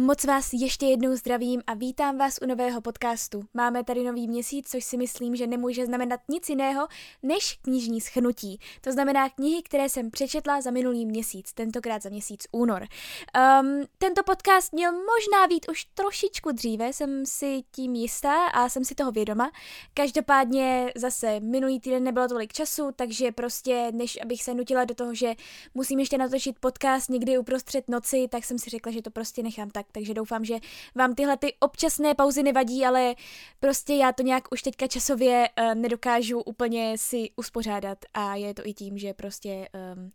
Moc 0.00 0.24
vás 0.24 0.52
ještě 0.52 0.86
jednou 0.86 1.16
zdravím 1.16 1.62
a 1.66 1.74
vítám 1.74 2.18
vás 2.18 2.38
u 2.42 2.46
nového 2.46 2.80
podcastu. 2.80 3.42
Máme 3.54 3.84
tady 3.84 4.04
nový 4.04 4.28
měsíc, 4.28 4.70
což 4.70 4.84
si 4.84 4.96
myslím, 4.96 5.36
že 5.36 5.46
nemůže 5.46 5.86
znamenat 5.86 6.20
nic 6.28 6.48
jiného 6.48 6.88
než 7.22 7.58
knižní 7.62 8.00
schnutí. 8.00 8.60
To 8.80 8.92
znamená 8.92 9.28
knihy, 9.28 9.62
které 9.62 9.88
jsem 9.88 10.10
přečetla 10.10 10.60
za 10.60 10.70
minulý 10.70 11.06
měsíc, 11.06 11.52
tentokrát 11.52 12.02
za 12.02 12.10
měsíc 12.10 12.46
únor. 12.52 12.82
Um, 12.82 13.82
tento 13.98 14.22
podcast 14.22 14.72
měl 14.72 14.92
možná 14.92 15.46
být 15.48 15.66
už 15.70 15.84
trošičku 15.84 16.52
dříve, 16.52 16.92
jsem 16.92 17.26
si 17.26 17.62
tím 17.72 17.94
jistá 17.94 18.46
a 18.46 18.68
jsem 18.68 18.84
si 18.84 18.94
toho 18.94 19.12
vědoma. 19.12 19.50
Každopádně 19.94 20.92
zase 20.96 21.40
minulý 21.40 21.80
týden 21.80 22.04
nebylo 22.04 22.28
tolik 22.28 22.52
času, 22.52 22.90
takže 22.96 23.32
prostě 23.32 23.92
než 23.92 24.18
abych 24.22 24.42
se 24.42 24.54
nutila 24.54 24.84
do 24.84 24.94
toho, 24.94 25.14
že 25.14 25.34
musím 25.74 25.98
ještě 25.98 26.18
natočit 26.18 26.58
podcast 26.58 27.10
někdy 27.10 27.38
uprostřed 27.38 27.88
noci, 27.88 28.28
tak 28.30 28.44
jsem 28.44 28.58
si 28.58 28.70
řekla, 28.70 28.92
že 28.92 29.02
to 29.02 29.10
prostě 29.10 29.42
nechám 29.42 29.70
tak 29.70 29.87
takže 29.92 30.14
doufám, 30.14 30.44
že 30.44 30.58
vám 30.94 31.14
tyhle 31.14 31.36
ty 31.36 31.54
občasné 31.60 32.14
pauzy 32.14 32.42
nevadí, 32.42 32.84
ale 32.84 33.14
prostě 33.60 33.94
já 33.94 34.12
to 34.12 34.22
nějak 34.22 34.52
už 34.52 34.62
teďka 34.62 34.86
časově 34.86 35.48
uh, 35.58 35.74
nedokážu 35.74 36.40
úplně 36.40 36.98
si 36.98 37.30
uspořádat. 37.36 37.98
A 38.14 38.34
je 38.34 38.54
to 38.54 38.66
i 38.66 38.72
tím, 38.72 38.98
že 38.98 39.14
prostě 39.14 39.68
um, 39.94 40.12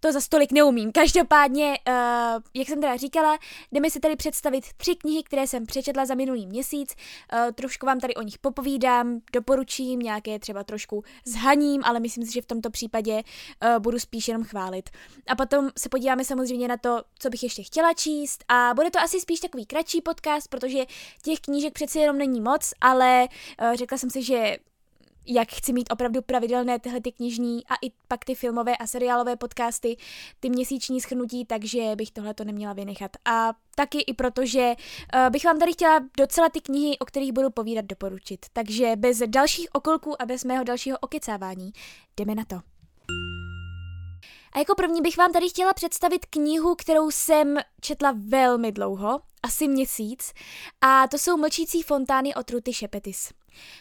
to 0.00 0.12
za 0.12 0.20
stolik 0.20 0.52
neumím. 0.52 0.92
Každopádně, 0.92 1.78
uh, 1.88 1.94
jak 2.54 2.68
jsem 2.68 2.80
teda 2.80 2.96
říkala, 2.96 3.38
jdeme 3.72 3.90
si 3.90 4.00
tady 4.00 4.16
představit 4.16 4.64
tři 4.76 4.96
knihy, 4.96 5.22
které 5.22 5.46
jsem 5.46 5.66
přečetla 5.66 6.06
za 6.06 6.14
minulý 6.14 6.46
měsíc. 6.46 6.94
Uh, 7.32 7.52
trošku 7.52 7.86
vám 7.86 8.00
tady 8.00 8.14
o 8.14 8.22
nich 8.22 8.38
popovídám, 8.38 9.20
doporučím, 9.32 9.98
nějaké 9.98 10.38
třeba 10.38 10.64
trošku 10.64 11.04
zhaním, 11.24 11.82
ale 11.84 12.00
myslím 12.00 12.26
si, 12.26 12.32
že 12.32 12.42
v 12.42 12.46
tomto 12.46 12.70
případě 12.70 13.14
uh, 13.14 13.78
budu 13.78 13.98
spíš 13.98 14.28
jenom 14.28 14.44
chválit. 14.44 14.90
A 15.26 15.36
potom 15.36 15.70
se 15.78 15.88
podíváme 15.88 16.24
samozřejmě 16.24 16.68
na 16.68 16.76
to, 16.76 17.02
co 17.18 17.30
bych 17.30 17.42
ještě 17.42 17.62
chtěla 17.62 17.94
číst 17.94 18.44
a 18.48 18.74
bude 18.74 18.90
to 18.90 19.00
asi 19.00 19.20
spíš 19.20 19.40
takový 19.40 19.66
kratší 19.66 20.00
podcast, 20.00 20.48
protože 20.48 20.84
těch 21.22 21.40
knížek 21.40 21.72
přeci 21.72 21.98
jenom 21.98 22.18
není 22.18 22.40
moc, 22.40 22.72
ale 22.80 23.28
uh, 23.62 23.74
řekla 23.74 23.98
jsem 23.98 24.10
si, 24.10 24.22
že 24.22 24.56
jak 25.28 25.48
chci 25.52 25.72
mít 25.72 25.92
opravdu 25.92 26.22
pravidelné 26.22 26.78
tyhle 26.78 27.00
ty 27.00 27.12
knižní 27.12 27.66
a 27.66 27.74
i 27.74 27.90
pak 28.08 28.24
ty 28.24 28.34
filmové 28.34 28.76
a 28.76 28.86
seriálové 28.86 29.36
podcasty, 29.36 29.96
ty 30.40 30.50
měsíční 30.50 31.00
schrnutí, 31.00 31.44
takže 31.44 31.96
bych 31.96 32.10
tohle 32.10 32.34
to 32.34 32.44
neměla 32.44 32.72
vynechat. 32.72 33.10
A 33.24 33.52
taky 33.74 34.00
i 34.00 34.14
proto, 34.14 34.46
že 34.46 34.74
uh, 35.14 35.30
bych 35.30 35.44
vám 35.44 35.58
tady 35.58 35.72
chtěla 35.72 36.00
docela 36.18 36.48
ty 36.48 36.60
knihy, 36.60 36.98
o 36.98 37.04
kterých 37.04 37.32
budu 37.32 37.50
povídat, 37.50 37.84
doporučit. 37.84 38.46
Takže 38.52 38.92
bez 38.96 39.18
dalších 39.26 39.68
okolků 39.72 40.22
a 40.22 40.26
bez 40.26 40.44
mého 40.44 40.64
dalšího 40.64 40.98
okecávání 40.98 41.72
jdeme 42.16 42.34
na 42.34 42.44
to. 42.44 42.60
A 44.52 44.58
jako 44.58 44.74
první 44.74 45.02
bych 45.02 45.16
vám 45.16 45.32
tady 45.32 45.48
chtěla 45.48 45.74
představit 45.74 46.26
knihu, 46.26 46.74
kterou 46.74 47.10
jsem 47.10 47.56
četla 47.80 48.14
velmi 48.16 48.72
dlouho, 48.72 49.20
asi 49.42 49.68
měsíc, 49.68 50.32
a 50.80 51.08
to 51.08 51.18
jsou 51.18 51.36
Mlčící 51.36 51.82
fontány 51.82 52.34
od 52.34 52.50
Ruty 52.50 52.72
Šepetis. 52.72 53.37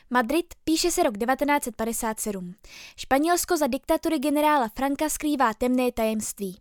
Madrid 0.10 0.46
píše 0.64 0.92
se 0.92 1.04
rok 1.04 1.18
1957. 1.18 2.56
Španělsko 2.98 3.58
za 3.58 3.68
diktatury 3.68 4.20
generála 4.20 4.68
Franka 4.76 5.10
skrývá 5.10 5.54
temné 5.54 5.92
tajemství. 5.92 6.58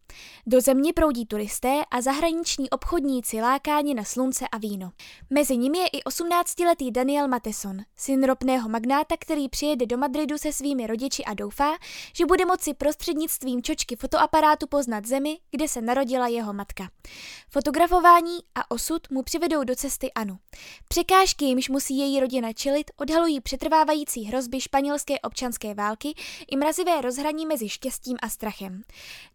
Do 0.47 0.61
země 0.61 0.93
proudí 0.93 1.27
turisté 1.27 1.83
a 1.91 2.01
zahraniční 2.01 2.71
obchodníci 2.71 3.41
lákáni 3.41 3.95
na 3.95 4.05
slunce 4.05 4.49
a 4.53 4.59
víno. 4.59 4.93
Mezi 5.31 5.57
nimi 5.57 5.79
je 5.79 5.89
i 5.89 6.03
18-letý 6.03 6.91
Daniel 6.91 7.29
Mateson, 7.29 7.79
syn 7.97 8.25
ropného 8.25 8.69
magnáta, 8.69 9.15
který 9.19 9.49
přijede 9.49 9.87
do 9.87 9.97
Madridu 9.97 10.39
se 10.39 10.53
svými 10.53 10.87
rodiči 10.87 11.25
a 11.25 11.35
doufá, 11.35 11.77
že 12.13 12.27
bude 12.27 12.45
moci 12.45 12.75
prostřednictvím 12.75 13.63
čočky 13.63 13.97
fotoaparátu 13.97 14.67
poznat 14.67 15.07
zemi, 15.07 15.39
kde 15.51 15.69
se 15.69 15.81
narodila 15.81 16.29
jeho 16.29 16.53
matka. 16.53 16.91
Fotografování 17.51 18.39
a 18.55 18.71
osud 18.71 19.11
mu 19.11 19.23
přivedou 19.23 19.65
do 19.65 19.77
cesty 19.77 20.13
Anu. 20.13 20.39
Překážky, 20.89 21.45
jimž 21.45 21.69
musí 21.69 21.99
její 21.99 22.21
rodina 22.21 22.53
čelit, 22.53 22.91
odhalují 22.97 23.41
přetrvávající 23.41 24.25
hrozby 24.25 24.61
španělské 24.61 25.21
občanské 25.21 25.75
války 25.75 26.15
i 26.51 26.57
mrazivé 26.57 27.01
rozhraní 27.01 27.47
mezi 27.47 27.69
štěstím 27.69 28.17
a 28.23 28.29
strachem. 28.29 28.83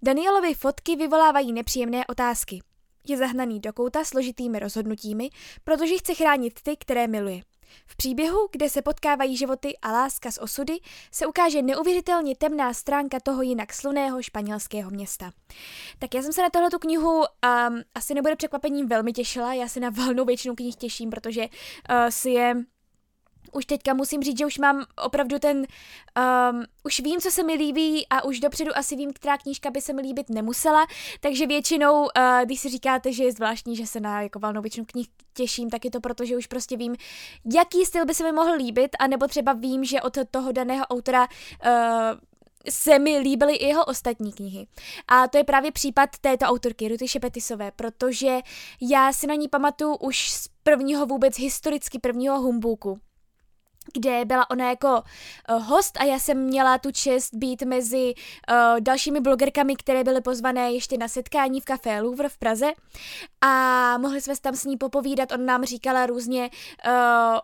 Danielovi 0.02 0.54
fotky 0.54 0.96
vyvolávají 0.96 1.54
nepříjemné 1.54 2.08
otázky. 2.08 2.62
Je 3.08 3.18
zahnaný 3.18 3.60
do 3.60 3.74
kouta 3.74 4.04
složitými 4.04 4.60
rozhodnutími, 4.60 5.30
protože 5.64 5.98
chce 5.98 6.14
chránit 6.14 6.60
ty, 6.64 6.78
které 6.78 7.08
miluje. 7.08 7.42
V 7.86 7.96
příběhu, 7.96 8.50
kde 8.52 8.70
se 8.70 8.82
potkávají 8.82 9.38
životy 9.38 9.78
a 9.82 9.92
láska 9.92 10.32
z 10.32 10.38
osudy, 10.38 10.80
se 11.12 11.26
ukáže 11.26 11.62
neuvěřitelně 11.62 12.36
temná 12.36 12.74
stránka 12.74 13.20
toho 13.20 13.42
jinak 13.42 13.74
sluného 13.74 14.22
španělského 14.22 14.92
města. 14.92 15.32
Tak 16.00 16.14
já 16.14 16.22
jsem 16.22 16.34
se 16.34 16.42
na 16.42 16.50
tohletu 16.50 16.80
knihu 16.80 17.18
um, 17.20 17.82
asi 17.96 18.14
nebude 18.14 18.36
překvapením 18.36 18.88
velmi 18.88 19.14
těšila, 19.14 19.54
já 19.54 19.68
se 19.68 19.80
na 19.80 19.90
valnou 19.90 20.26
většinu 20.26 20.56
knih 20.56 20.76
těším, 20.76 21.10
protože 21.10 21.42
uh, 21.42 22.10
si 22.10 22.30
je 22.30 22.56
už 23.52 23.66
teďka 23.66 23.94
musím 23.94 24.24
říct, 24.24 24.38
že 24.38 24.46
už 24.46 24.58
mám 24.58 24.86
opravdu 25.06 25.40
ten, 25.40 25.58
um, 25.58 26.64
už 26.84 27.00
vím, 27.00 27.22
co 27.22 27.32
se 27.32 27.44
mi 27.44 27.54
líbí 27.54 28.08
a 28.10 28.24
už 28.24 28.40
dopředu 28.40 28.78
asi 28.78 28.96
vím, 28.96 29.14
která 29.14 29.38
knížka 29.38 29.70
by 29.70 29.82
se 29.82 29.94
mi 29.94 30.02
líbit 30.02 30.30
nemusela, 30.30 30.88
takže 31.20 31.48
většinou, 31.48 32.02
uh, 32.02 32.10
když 32.44 32.60
si 32.60 32.70
říkáte, 32.70 33.14
že 33.14 33.24
je 33.24 33.32
zvláštní, 33.32 33.76
že 33.76 33.88
se 33.88 34.00
na 34.00 34.22
jako 34.22 34.40
valnou 34.40 34.62
většinu 34.62 34.86
knih 34.86 35.08
těším, 35.34 35.70
tak 35.70 35.86
je 35.86 35.92
to 35.92 36.02
proto, 36.02 36.26
že 36.26 36.38
už 36.38 36.48
prostě 36.48 36.78
vím, 36.78 36.96
jaký 37.54 37.86
styl 37.86 38.06
by 38.06 38.14
se 38.14 38.24
mi 38.24 38.32
mohl 38.32 38.54
líbit, 38.54 38.90
anebo 39.00 39.28
třeba 39.28 39.54
vím, 39.54 39.84
že 39.84 40.02
od 40.02 40.18
toho 40.32 40.52
daného 40.52 40.86
autora 40.86 41.22
uh, 41.22 42.20
se 42.70 43.00
mi 43.00 43.18
líbily 43.18 43.56
i 43.56 43.68
jeho 43.68 43.86
ostatní 43.86 44.34
knihy. 44.34 44.68
A 45.08 45.28
to 45.28 45.38
je 45.38 45.44
právě 45.44 45.72
případ 45.72 46.10
této 46.22 46.46
autorky, 46.46 46.88
Ruty 46.88 47.08
Šepetisové, 47.08 47.72
protože 47.72 48.40
já 48.82 49.14
si 49.14 49.28
na 49.28 49.36
ní 49.36 49.48
pamatuju 49.48 49.96
už 49.96 50.32
z 50.32 50.48
prvního 50.64 51.06
vůbec 51.06 51.40
historicky 51.40 52.00
prvního 52.00 52.40
humbuku 52.40 53.00
kde 53.94 54.26
byla 54.26 54.50
ona 54.50 54.70
jako 54.70 55.04
uh, 55.50 55.68
host 55.68 55.98
a 55.98 56.04
já 56.04 56.20
jsem 56.20 56.38
měla 56.38 56.78
tu 56.78 56.92
čest 56.92 57.34
být 57.34 57.62
mezi 57.62 58.14
uh, 58.14 58.80
dalšími 58.80 59.20
blogerkami, 59.20 59.76
které 59.76 60.04
byly 60.04 60.22
pozvané 60.22 60.72
ještě 60.72 60.98
na 60.98 61.08
setkání 61.08 61.62
v 61.62 61.66
Café 61.66 62.02
Louvre 62.02 62.30
v 62.30 62.38
Praze. 62.38 62.72
A 63.42 63.98
mohli 63.98 64.22
jsme 64.22 64.36
se 64.36 64.42
tam 64.42 64.56
s 64.56 64.66
ní 64.66 64.78
popovídat, 64.78 65.32
on 65.32 65.46
nám 65.46 65.64
říkala 65.64 66.06
různě 66.06 66.50
uh, 66.88 66.92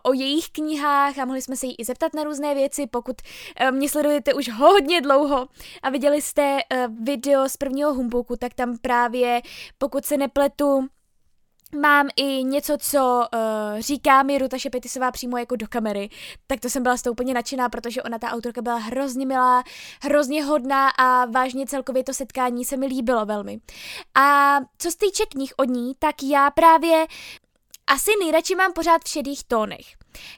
o 0.02 0.12
jejich 0.12 0.48
knihách 0.48 1.18
a 1.18 1.24
mohli 1.24 1.42
jsme 1.42 1.56
se 1.56 1.66
jí 1.66 1.74
i 1.78 1.84
zeptat 1.84 2.14
na 2.14 2.24
různé 2.24 2.54
věci, 2.54 2.86
pokud 2.86 3.16
uh, 3.60 3.70
mě 3.70 3.88
sledujete 3.88 4.34
už 4.34 4.50
hodně 4.50 5.00
dlouho 5.00 5.48
a 5.82 5.90
viděli 5.90 6.22
jste 6.22 6.58
uh, 6.74 7.04
video 7.04 7.48
z 7.48 7.56
prvního 7.56 7.94
humbuku, 7.94 8.36
tak 8.36 8.54
tam 8.54 8.78
právě, 8.78 9.42
pokud 9.78 10.04
se 10.04 10.16
nepletu, 10.16 10.88
Mám 11.76 12.08
i 12.16 12.44
něco, 12.44 12.76
co 12.80 13.28
uh, 13.34 13.80
říká 13.80 14.22
mi 14.22 14.38
Ruta 14.38 14.58
Šepetisová 14.58 15.10
přímo 15.10 15.38
jako 15.38 15.56
do 15.56 15.66
kamery, 15.68 16.10
tak 16.46 16.60
to 16.60 16.70
jsem 16.70 16.82
byla 16.82 16.96
z 16.96 17.02
toho 17.02 17.12
úplně 17.12 17.34
nadšená, 17.34 17.68
protože 17.68 18.02
ona, 18.02 18.18
ta 18.18 18.30
autorka, 18.30 18.62
byla 18.62 18.76
hrozně 18.76 19.26
milá, 19.26 19.64
hrozně 20.02 20.44
hodná 20.44 20.88
a 20.88 21.24
vážně 21.24 21.66
celkově 21.66 22.04
to 22.04 22.14
setkání 22.14 22.64
se 22.64 22.76
mi 22.76 22.86
líbilo 22.86 23.26
velmi. 23.26 23.60
A 24.14 24.58
co 24.78 24.90
se 24.90 24.98
týče 24.98 25.26
knih 25.26 25.52
od 25.56 25.68
ní, 25.68 25.94
tak 25.98 26.14
já 26.22 26.50
právě 26.50 27.06
asi 27.86 28.10
nejradši 28.20 28.54
mám 28.54 28.72
pořád 28.72 29.02
v 29.04 29.08
šedých 29.08 29.44
tónech. 29.44 29.86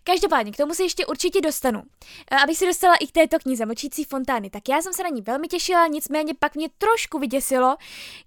Každopádně, 0.05 0.53
k 0.53 0.57
tomu 0.57 0.75
se 0.75 0.83
ještě 0.83 1.07
určitě 1.07 1.41
dostanu. 1.41 1.83
Eh, 2.31 2.37
abych 2.37 2.59
se 2.59 2.67
dostala 2.67 2.95
i 2.97 3.07
k 3.07 3.13
této 3.13 3.39
knize 3.39 3.67
Močící 3.67 4.05
fontány, 4.05 4.51
tak 4.51 4.69
já 4.69 4.83
jsem 4.83 4.93
se 4.93 5.03
na 5.03 5.09
ní 5.09 5.23
velmi 5.23 5.49
těšila, 5.49 5.87
nicméně 5.87 6.35
pak 6.39 6.55
mě 6.55 6.69
trošku 6.79 7.19
vyděsilo, 7.19 7.77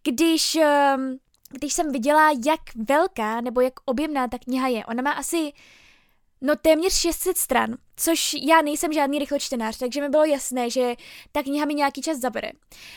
když... 0.04 0.56
Uh, 0.56 1.14
když 1.54 1.74
jsem 1.74 1.92
viděla, 1.92 2.32
jak 2.46 2.60
velká 2.76 3.42
nebo 3.42 3.62
jak 3.62 3.74
objemná 3.86 4.28
ta 4.28 4.38
kniha 4.40 4.68
je. 4.68 4.86
Ona 4.86 5.02
má 5.02 5.12
asi 5.12 5.54
no 6.44 6.56
téměř 6.56 6.94
600 6.94 7.38
stran, 7.38 7.76
což 7.96 8.36
já 8.42 8.62
nejsem 8.62 8.94
žádný 8.94 9.20
rychločtenář, 9.20 9.78
takže 9.78 10.02
mi 10.02 10.10
bylo 10.10 10.26
jasné, 10.26 10.70
že 10.70 10.96
ta 11.32 11.44
kniha 11.44 11.66
mi 11.66 11.74
nějaký 11.74 12.02
čas 12.02 12.18
zabere. 12.18 12.52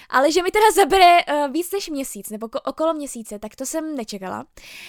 Ale 0.08 0.32
že 0.32 0.42
mi 0.42 0.50
teda 0.50 0.70
zabere 0.74 1.18
uh, 1.24 1.52
víc 1.52 1.72
než 1.72 1.88
měsíc, 1.88 2.30
nebo 2.30 2.48
okolo 2.64 2.94
měsíce, 2.94 3.38
tak 3.38 3.56
to 3.56 3.66
jsem 3.66 3.96
nečekala. 3.96 4.44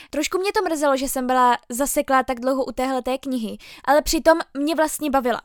Trošku 0.10 0.38
mě 0.38 0.52
to 0.52 0.62
mrzelo, 0.62 0.98
že 0.98 1.10
jsem 1.10 1.28
byla 1.28 1.58
zaseklá 1.70 2.24
tak 2.24 2.40
dlouho 2.40 2.66
u 2.66 2.72
téhle 2.72 3.02
té 3.02 3.18
knihy, 3.18 3.58
ale 3.86 4.02
přitom 4.02 4.40
mě 4.58 4.76
vlastně 4.76 5.10
bavila. 5.10 5.42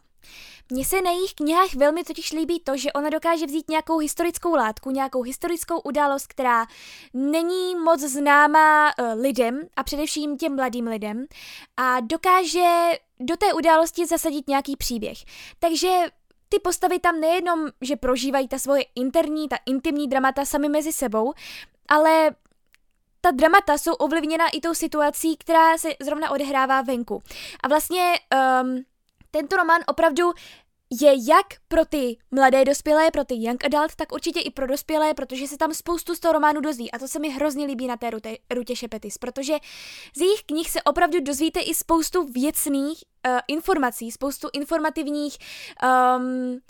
Mně 0.70 0.84
se 0.84 1.02
na 1.02 1.10
jejich 1.10 1.34
knihách 1.34 1.74
velmi 1.74 2.04
totiž 2.04 2.32
líbí 2.32 2.60
to, 2.60 2.76
že 2.76 2.92
ona 2.92 3.10
dokáže 3.10 3.46
vzít 3.46 3.70
nějakou 3.70 3.98
historickou 3.98 4.54
látku, 4.54 4.90
nějakou 4.90 5.22
historickou 5.22 5.80
událost, 5.80 6.26
která 6.26 6.66
není 7.14 7.74
moc 7.74 8.00
známá 8.00 8.90
uh, 8.98 9.20
lidem 9.20 9.60
a 9.76 9.82
především 9.82 10.36
těm 10.36 10.56
mladým 10.56 10.86
lidem 10.86 11.26
a 11.76 12.00
dokáže 12.00 12.90
do 13.20 13.36
té 13.36 13.52
události 13.52 14.06
zasadit 14.06 14.48
nějaký 14.48 14.76
příběh. 14.76 15.19
Takže 15.58 15.88
ty 16.48 16.58
postavy 16.58 16.98
tam 16.98 17.20
nejenom, 17.20 17.69
že 17.80 17.96
prožívají 17.96 18.48
ta 18.48 18.58
svoje 18.58 18.84
interní, 18.94 19.48
ta 19.48 19.56
intimní 19.66 20.08
dramata 20.08 20.44
sami 20.44 20.69
mezi 20.69 20.92
sebou, 20.92 21.32
ale 21.88 22.30
ta 23.20 23.30
dramata 23.30 23.78
jsou 23.78 23.92
ovlivněna 23.92 24.48
i 24.48 24.60
tou 24.60 24.74
situací, 24.74 25.36
která 25.36 25.78
se 25.78 25.88
zrovna 26.02 26.30
odehrává 26.30 26.82
venku. 26.82 27.22
A 27.62 27.69
vlastně 27.69 28.12
um, 28.62 28.84
tento 29.32 29.56
román 29.56 29.81
opravdu 29.87 30.32
je 31.00 31.12
jak 31.29 31.46
pro 31.69 31.84
ty 31.84 32.17
mladé 32.31 32.64
dospělé, 32.64 33.11
pro 33.11 33.25
ty 33.25 33.34
young 33.34 33.64
adult, 33.64 33.94
tak 33.96 34.12
určitě 34.12 34.40
i 34.40 34.50
pro 34.50 34.67
dospělé, 34.67 35.14
protože 35.14 35.49
se 35.49 35.56
tam 35.56 35.75
spoustu 35.75 36.14
z 36.14 36.20
toho 36.20 36.32
románu 36.32 36.61
dozví. 36.61 36.90
A 36.90 36.99
to 36.99 37.08
se 37.08 37.19
mi 37.19 37.31
hrozně 37.31 37.67
líbí 37.67 37.87
na 37.87 37.96
té 37.96 38.11
Rutě, 38.11 38.38
Rutě 38.55 38.76
Šepetis, 38.76 39.19
protože 39.19 39.55
z 40.17 40.20
jejich 40.20 40.43
knih 40.46 40.70
se 40.70 40.82
opravdu 40.82 41.20
dozvíte 41.20 41.61
i 41.61 41.75
spoustu 41.75 42.25
věcných 42.25 43.05
uh, 43.26 43.38
informací, 43.49 44.11
spoustu 44.12 44.49
informativních 44.52 45.38
um, 46.19 46.61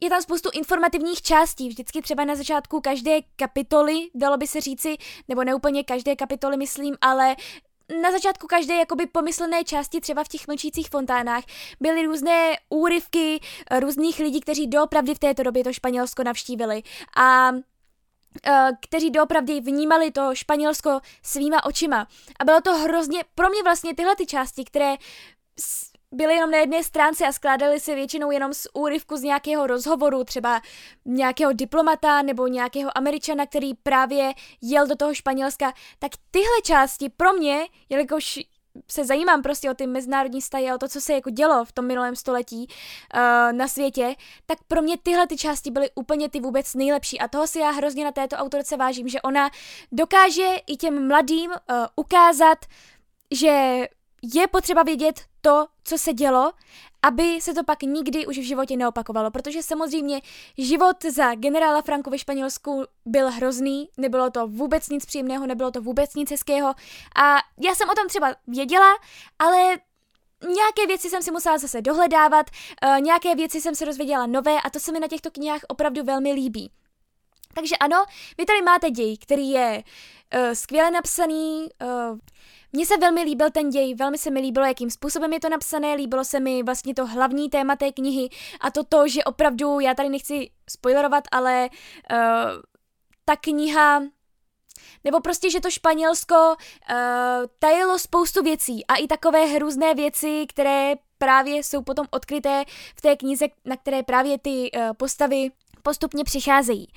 je 0.00 0.10
tam 0.10 0.22
spoustu 0.22 0.50
informativních 0.52 1.22
částí, 1.22 1.68
vždycky 1.68 2.02
třeba 2.02 2.24
na 2.24 2.34
začátku 2.34 2.80
každé 2.80 3.18
kapitoly, 3.36 4.08
dalo 4.14 4.36
by 4.36 4.46
se 4.46 4.60
říci, 4.60 4.96
nebo 5.28 5.44
neúplně 5.44 5.84
každé 5.84 6.16
kapitoly 6.16 6.56
myslím, 6.56 6.96
ale 7.00 7.36
na 8.02 8.10
začátku 8.10 8.46
každé 8.46 8.74
jakoby 8.74 9.06
pomyslené 9.06 9.64
části, 9.64 10.00
třeba 10.00 10.24
v 10.24 10.28
těch 10.28 10.48
mlčících 10.48 10.90
fontánách, 10.90 11.44
byly 11.80 12.06
různé 12.06 12.56
úryvky 12.68 13.40
různých 13.80 14.18
lidí, 14.18 14.40
kteří 14.40 14.66
doopravdy 14.66 15.14
v 15.14 15.18
této 15.18 15.42
době 15.42 15.64
to 15.64 15.72
Španělsko 15.72 16.22
navštívili. 16.22 16.82
A 17.16 17.50
kteří 18.80 19.10
doopravdy 19.10 19.60
vnímali 19.60 20.10
to 20.10 20.34
Španělsko 20.34 21.00
svýma 21.22 21.64
očima. 21.64 22.08
A 22.40 22.44
bylo 22.44 22.60
to 22.60 22.74
hrozně, 22.74 23.24
pro 23.34 23.48
mě 23.48 23.62
vlastně 23.62 23.94
tyhle 23.94 24.16
ty 24.16 24.26
části, 24.26 24.64
které 24.64 24.94
byly 26.12 26.34
jenom 26.34 26.50
na 26.50 26.58
jedné 26.58 26.84
stránce 26.84 27.26
a 27.26 27.32
skládaly 27.32 27.80
se 27.80 27.94
většinou 27.94 28.30
jenom 28.30 28.54
z 28.54 28.66
úryvku 28.74 29.16
z 29.16 29.22
nějakého 29.22 29.66
rozhovoru, 29.66 30.24
třeba 30.24 30.60
nějakého 31.04 31.52
diplomata 31.52 32.22
nebo 32.22 32.46
nějakého 32.46 32.98
američana, 32.98 33.46
který 33.46 33.74
právě 33.74 34.32
jel 34.62 34.86
do 34.86 34.96
toho 34.96 35.14
Španělska, 35.14 35.72
tak 35.98 36.12
tyhle 36.30 36.62
části 36.64 37.08
pro 37.08 37.32
mě, 37.32 37.66
jelikož 37.88 38.40
se 38.90 39.04
zajímám 39.04 39.42
prostě 39.42 39.70
o 39.70 39.74
ty 39.74 39.86
mezinárodní 39.86 40.40
vztahy 40.40 40.70
a 40.70 40.74
o 40.74 40.78
to, 40.78 40.88
co 40.88 41.00
se 41.00 41.12
jako 41.12 41.30
dělo 41.30 41.64
v 41.64 41.72
tom 41.72 41.86
minulém 41.86 42.16
století 42.16 42.66
uh, 42.66 43.52
na 43.52 43.68
světě, 43.68 44.14
tak 44.46 44.58
pro 44.68 44.82
mě 44.82 44.98
tyhle 45.02 45.26
ty 45.26 45.36
části 45.36 45.70
byly 45.70 45.90
úplně 45.94 46.28
ty 46.28 46.40
vůbec 46.40 46.74
nejlepší. 46.74 47.20
A 47.20 47.28
toho 47.28 47.46
si 47.46 47.58
já 47.58 47.70
hrozně 47.70 48.04
na 48.04 48.12
této 48.12 48.36
autorce 48.36 48.76
vážím, 48.76 49.08
že 49.08 49.22
ona 49.22 49.50
dokáže 49.92 50.56
i 50.66 50.76
těm 50.76 51.08
mladým 51.08 51.50
uh, 51.50 51.56
ukázat, 51.96 52.58
že 53.30 53.86
je 54.34 54.46
potřeba 54.46 54.82
vědět 54.82 55.27
to, 55.48 55.66
co 55.84 55.98
se 55.98 56.12
dělo, 56.12 56.52
aby 57.02 57.40
se 57.40 57.54
to 57.54 57.64
pak 57.64 57.82
nikdy 57.82 58.26
už 58.26 58.38
v 58.38 58.42
životě 58.42 58.76
neopakovalo, 58.76 59.30
protože 59.30 59.62
samozřejmě 59.62 60.20
život 60.58 61.04
za 61.04 61.34
generála 61.34 61.82
Franco 61.82 62.10
ve 62.10 62.18
Španělsku 62.18 62.84
byl 63.06 63.30
hrozný, 63.30 63.88
nebylo 63.96 64.30
to 64.30 64.46
vůbec 64.46 64.88
nic 64.88 65.06
příjemného, 65.06 65.46
nebylo 65.46 65.70
to 65.70 65.80
vůbec 65.80 66.14
nic 66.14 66.30
hezkého 66.30 66.68
a 67.16 67.36
já 67.60 67.74
jsem 67.74 67.88
o 67.88 67.94
tom 67.94 68.08
třeba 68.08 68.34
věděla, 68.46 68.96
ale 69.38 69.76
nějaké 70.48 70.86
věci 70.86 71.10
jsem 71.10 71.22
si 71.22 71.30
musela 71.30 71.58
zase 71.58 71.82
dohledávat, 71.82 72.46
uh, 72.84 73.00
nějaké 73.00 73.34
věci 73.34 73.60
jsem 73.60 73.74
se 73.74 73.86
dozvěděla 73.86 74.26
nové 74.26 74.60
a 74.60 74.70
to 74.70 74.80
se 74.80 74.92
mi 74.92 75.00
na 75.00 75.08
těchto 75.08 75.30
knihách 75.30 75.60
opravdu 75.68 76.04
velmi 76.04 76.32
líbí. 76.32 76.70
Takže 77.54 77.76
ano, 77.76 78.04
vy 78.38 78.44
tady 78.44 78.62
máte 78.62 78.90
děj, 78.90 79.18
který 79.18 79.50
je 79.50 79.82
uh, 80.34 80.52
skvěle 80.52 80.90
napsaný, 80.90 81.68
uh, 81.82 82.18
mně 82.72 82.86
se 82.86 82.96
velmi 82.96 83.22
líbil 83.22 83.50
ten 83.50 83.70
děj, 83.70 83.94
velmi 83.94 84.18
se 84.18 84.30
mi 84.30 84.40
líbilo, 84.40 84.66
jakým 84.66 84.90
způsobem 84.90 85.32
je 85.32 85.40
to 85.40 85.48
napsané, 85.48 85.94
líbilo 85.94 86.24
se 86.24 86.40
mi 86.40 86.62
vlastně 86.62 86.94
to 86.94 87.06
hlavní 87.06 87.50
téma 87.50 87.76
té 87.76 87.92
knihy 87.92 88.28
a 88.60 88.70
to 88.70 88.84
to, 88.84 89.08
že 89.08 89.24
opravdu, 89.24 89.80
já 89.80 89.94
tady 89.94 90.08
nechci 90.08 90.50
spoilerovat, 90.70 91.24
ale 91.32 91.68
uh, 92.12 92.18
ta 93.24 93.36
kniha 93.36 94.02
nebo 95.04 95.20
prostě, 95.20 95.50
že 95.50 95.60
to 95.60 95.70
Španělsko 95.70 96.34
uh, 96.34 96.96
tajilo 97.58 97.98
spoustu 97.98 98.42
věcí 98.42 98.86
a 98.86 98.94
i 98.94 99.06
takové 99.06 99.44
hrůzné 99.44 99.94
věci, 99.94 100.46
které 100.48 100.94
právě 101.18 101.56
jsou 101.56 101.82
potom 101.82 102.06
odkryté 102.10 102.64
v 102.96 103.00
té 103.00 103.16
knize, 103.16 103.46
na 103.64 103.76
které 103.76 104.02
právě 104.02 104.38
ty 104.38 104.70
uh, 104.70 104.92
postavy 104.96 105.50
postupně 105.82 106.24
přicházejí. 106.24 106.88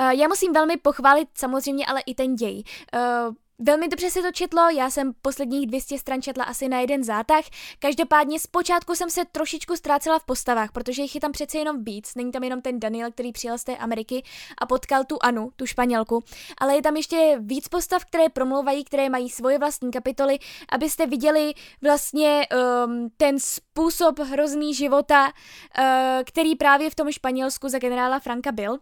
Uh, 0.00 0.10
já 0.10 0.28
musím 0.28 0.52
velmi 0.52 0.76
pochválit 0.76 1.28
samozřejmě 1.34 1.86
ale 1.86 2.00
i 2.06 2.14
ten 2.14 2.34
děj. 2.34 2.62
Uh, 2.94 3.34
Velmi 3.62 3.88
dobře 3.88 4.10
se 4.10 4.22
to 4.22 4.32
četlo, 4.32 4.68
já 4.70 4.90
jsem 4.90 5.12
posledních 5.22 5.66
200 5.66 5.98
stran 5.98 6.22
četla 6.22 6.44
asi 6.44 6.68
na 6.68 6.80
jeden 6.80 7.04
zátah. 7.04 7.44
Každopádně 7.78 8.40
zpočátku 8.40 8.94
jsem 8.94 9.10
se 9.10 9.24
trošičku 9.32 9.76
ztrácela 9.76 10.18
v 10.18 10.24
postavách, 10.24 10.72
protože 10.72 11.02
jich 11.02 11.14
je 11.14 11.20
tam 11.20 11.32
přece 11.32 11.58
jenom 11.58 11.84
víc. 11.84 12.14
Není 12.14 12.32
tam 12.32 12.44
jenom 12.44 12.62
ten 12.62 12.80
Daniel, 12.80 13.10
který 13.10 13.32
přijel 13.32 13.58
z 13.58 13.64
té 13.64 13.76
Ameriky 13.76 14.22
a 14.58 14.66
potkal 14.66 15.04
tu 15.04 15.16
Anu, 15.20 15.50
tu 15.56 15.66
Španělku, 15.66 16.24
ale 16.58 16.74
je 16.74 16.82
tam 16.82 16.96
ještě 16.96 17.36
víc 17.40 17.68
postav, 17.68 18.04
které 18.04 18.28
promlouvají, 18.28 18.84
které 18.84 19.08
mají 19.08 19.30
svoje 19.30 19.58
vlastní 19.58 19.90
kapitoly, 19.90 20.38
abyste 20.68 21.06
viděli 21.06 21.52
vlastně 21.82 22.46
um, 22.86 23.10
ten 23.16 23.38
způsob 23.38 24.18
hrozný 24.18 24.74
života, 24.74 25.26
uh, 25.26 25.84
který 26.24 26.56
právě 26.56 26.90
v 26.90 26.94
tom 26.94 27.12
Španělsku 27.12 27.68
za 27.68 27.78
generála 27.78 28.18
Franka 28.18 28.52
byl 28.52 28.78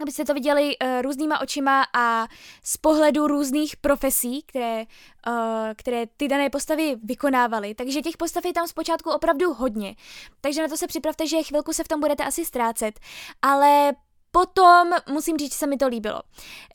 abyste 0.00 0.24
to 0.24 0.34
viděli 0.34 0.76
uh, 0.78 1.02
různýma 1.02 1.40
očima 1.40 1.84
a 1.96 2.26
z 2.64 2.76
pohledu 2.76 3.26
různých 3.26 3.76
profesí, 3.76 4.42
které, 4.46 4.84
uh, 5.26 5.34
které 5.76 6.06
ty 6.16 6.28
dané 6.28 6.50
postavy 6.50 6.96
vykonávaly. 7.04 7.74
Takže 7.74 8.02
těch 8.02 8.16
postav 8.16 8.44
je 8.44 8.52
tam 8.52 8.68
zpočátku 8.68 9.10
opravdu 9.10 9.52
hodně. 9.54 9.94
Takže 10.40 10.62
na 10.62 10.68
to 10.68 10.76
se 10.76 10.86
připravte, 10.86 11.26
že 11.26 11.42
chvilku 11.42 11.72
se 11.72 11.84
v 11.84 11.88
tom 11.88 12.00
budete 12.00 12.24
asi 12.24 12.44
ztrácet. 12.44 13.00
Ale 13.42 13.92
Potom 14.30 14.90
musím 15.10 15.36
říct, 15.36 15.52
že 15.52 15.58
se 15.58 15.66
mi 15.66 15.76
to 15.76 15.88
líbilo. 15.88 16.22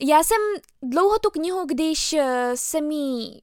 Já 0.00 0.24
jsem 0.24 0.36
dlouho 0.82 1.18
tu 1.18 1.30
knihu, 1.30 1.64
když 1.66 2.12
eh, 2.12 2.52
jsem 2.54 2.90
ji 2.90 3.40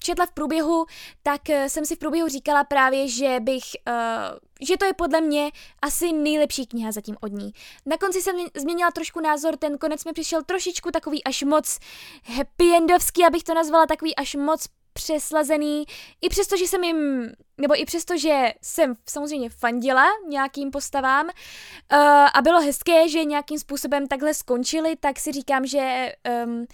četla 0.00 0.26
v 0.26 0.30
průběhu, 0.30 0.86
tak 1.22 1.50
eh, 1.50 1.68
jsem 1.68 1.84
si 1.84 1.96
v 1.96 1.98
průběhu 1.98 2.28
říkala 2.28 2.64
právě, 2.64 3.08
že 3.08 3.40
bych, 3.40 3.62
uh, 3.88 4.38
že 4.60 4.76
to 4.76 4.84
je 4.84 4.92
podle 4.94 5.20
mě 5.20 5.50
asi 5.82 6.12
nejlepší 6.12 6.66
kniha 6.66 6.92
zatím 6.92 7.16
od 7.20 7.32
ní. 7.32 7.52
Na 7.86 7.96
konci 7.96 8.22
jsem 8.22 8.36
změnila 8.56 8.90
trošku 8.90 9.20
názor, 9.20 9.56
ten 9.56 9.78
konec 9.78 10.04
mi 10.04 10.12
přišel 10.12 10.42
trošičku 10.42 10.90
takový 10.90 11.24
až 11.24 11.42
moc 11.42 11.78
happy 12.24 12.76
endovský, 12.76 13.24
abych 13.24 13.44
to 13.44 13.54
nazvala 13.54 13.86
takový 13.86 14.16
až 14.16 14.34
moc 14.34 14.66
přeslazený, 14.92 15.84
i 16.20 16.28
přesto, 16.28 16.56
že 16.56 16.64
jsem 16.64 16.84
jim, 16.84 17.30
nebo 17.60 17.80
i 17.80 17.84
přesto, 17.84 18.18
že 18.18 18.52
jsem 18.62 18.94
samozřejmě 19.08 19.50
fandila 19.50 20.06
nějakým 20.28 20.70
postavám 20.70 21.26
uh, 21.26 21.98
a 22.34 22.42
bylo 22.42 22.60
hezké, 22.60 23.08
že 23.08 23.24
nějakým 23.24 23.58
způsobem 23.58 24.06
takhle 24.06 24.34
skončili, 24.34 24.96
tak 24.96 25.18
si 25.18 25.32
říkám, 25.32 25.66
že 25.66 26.12
um, 26.44 26.66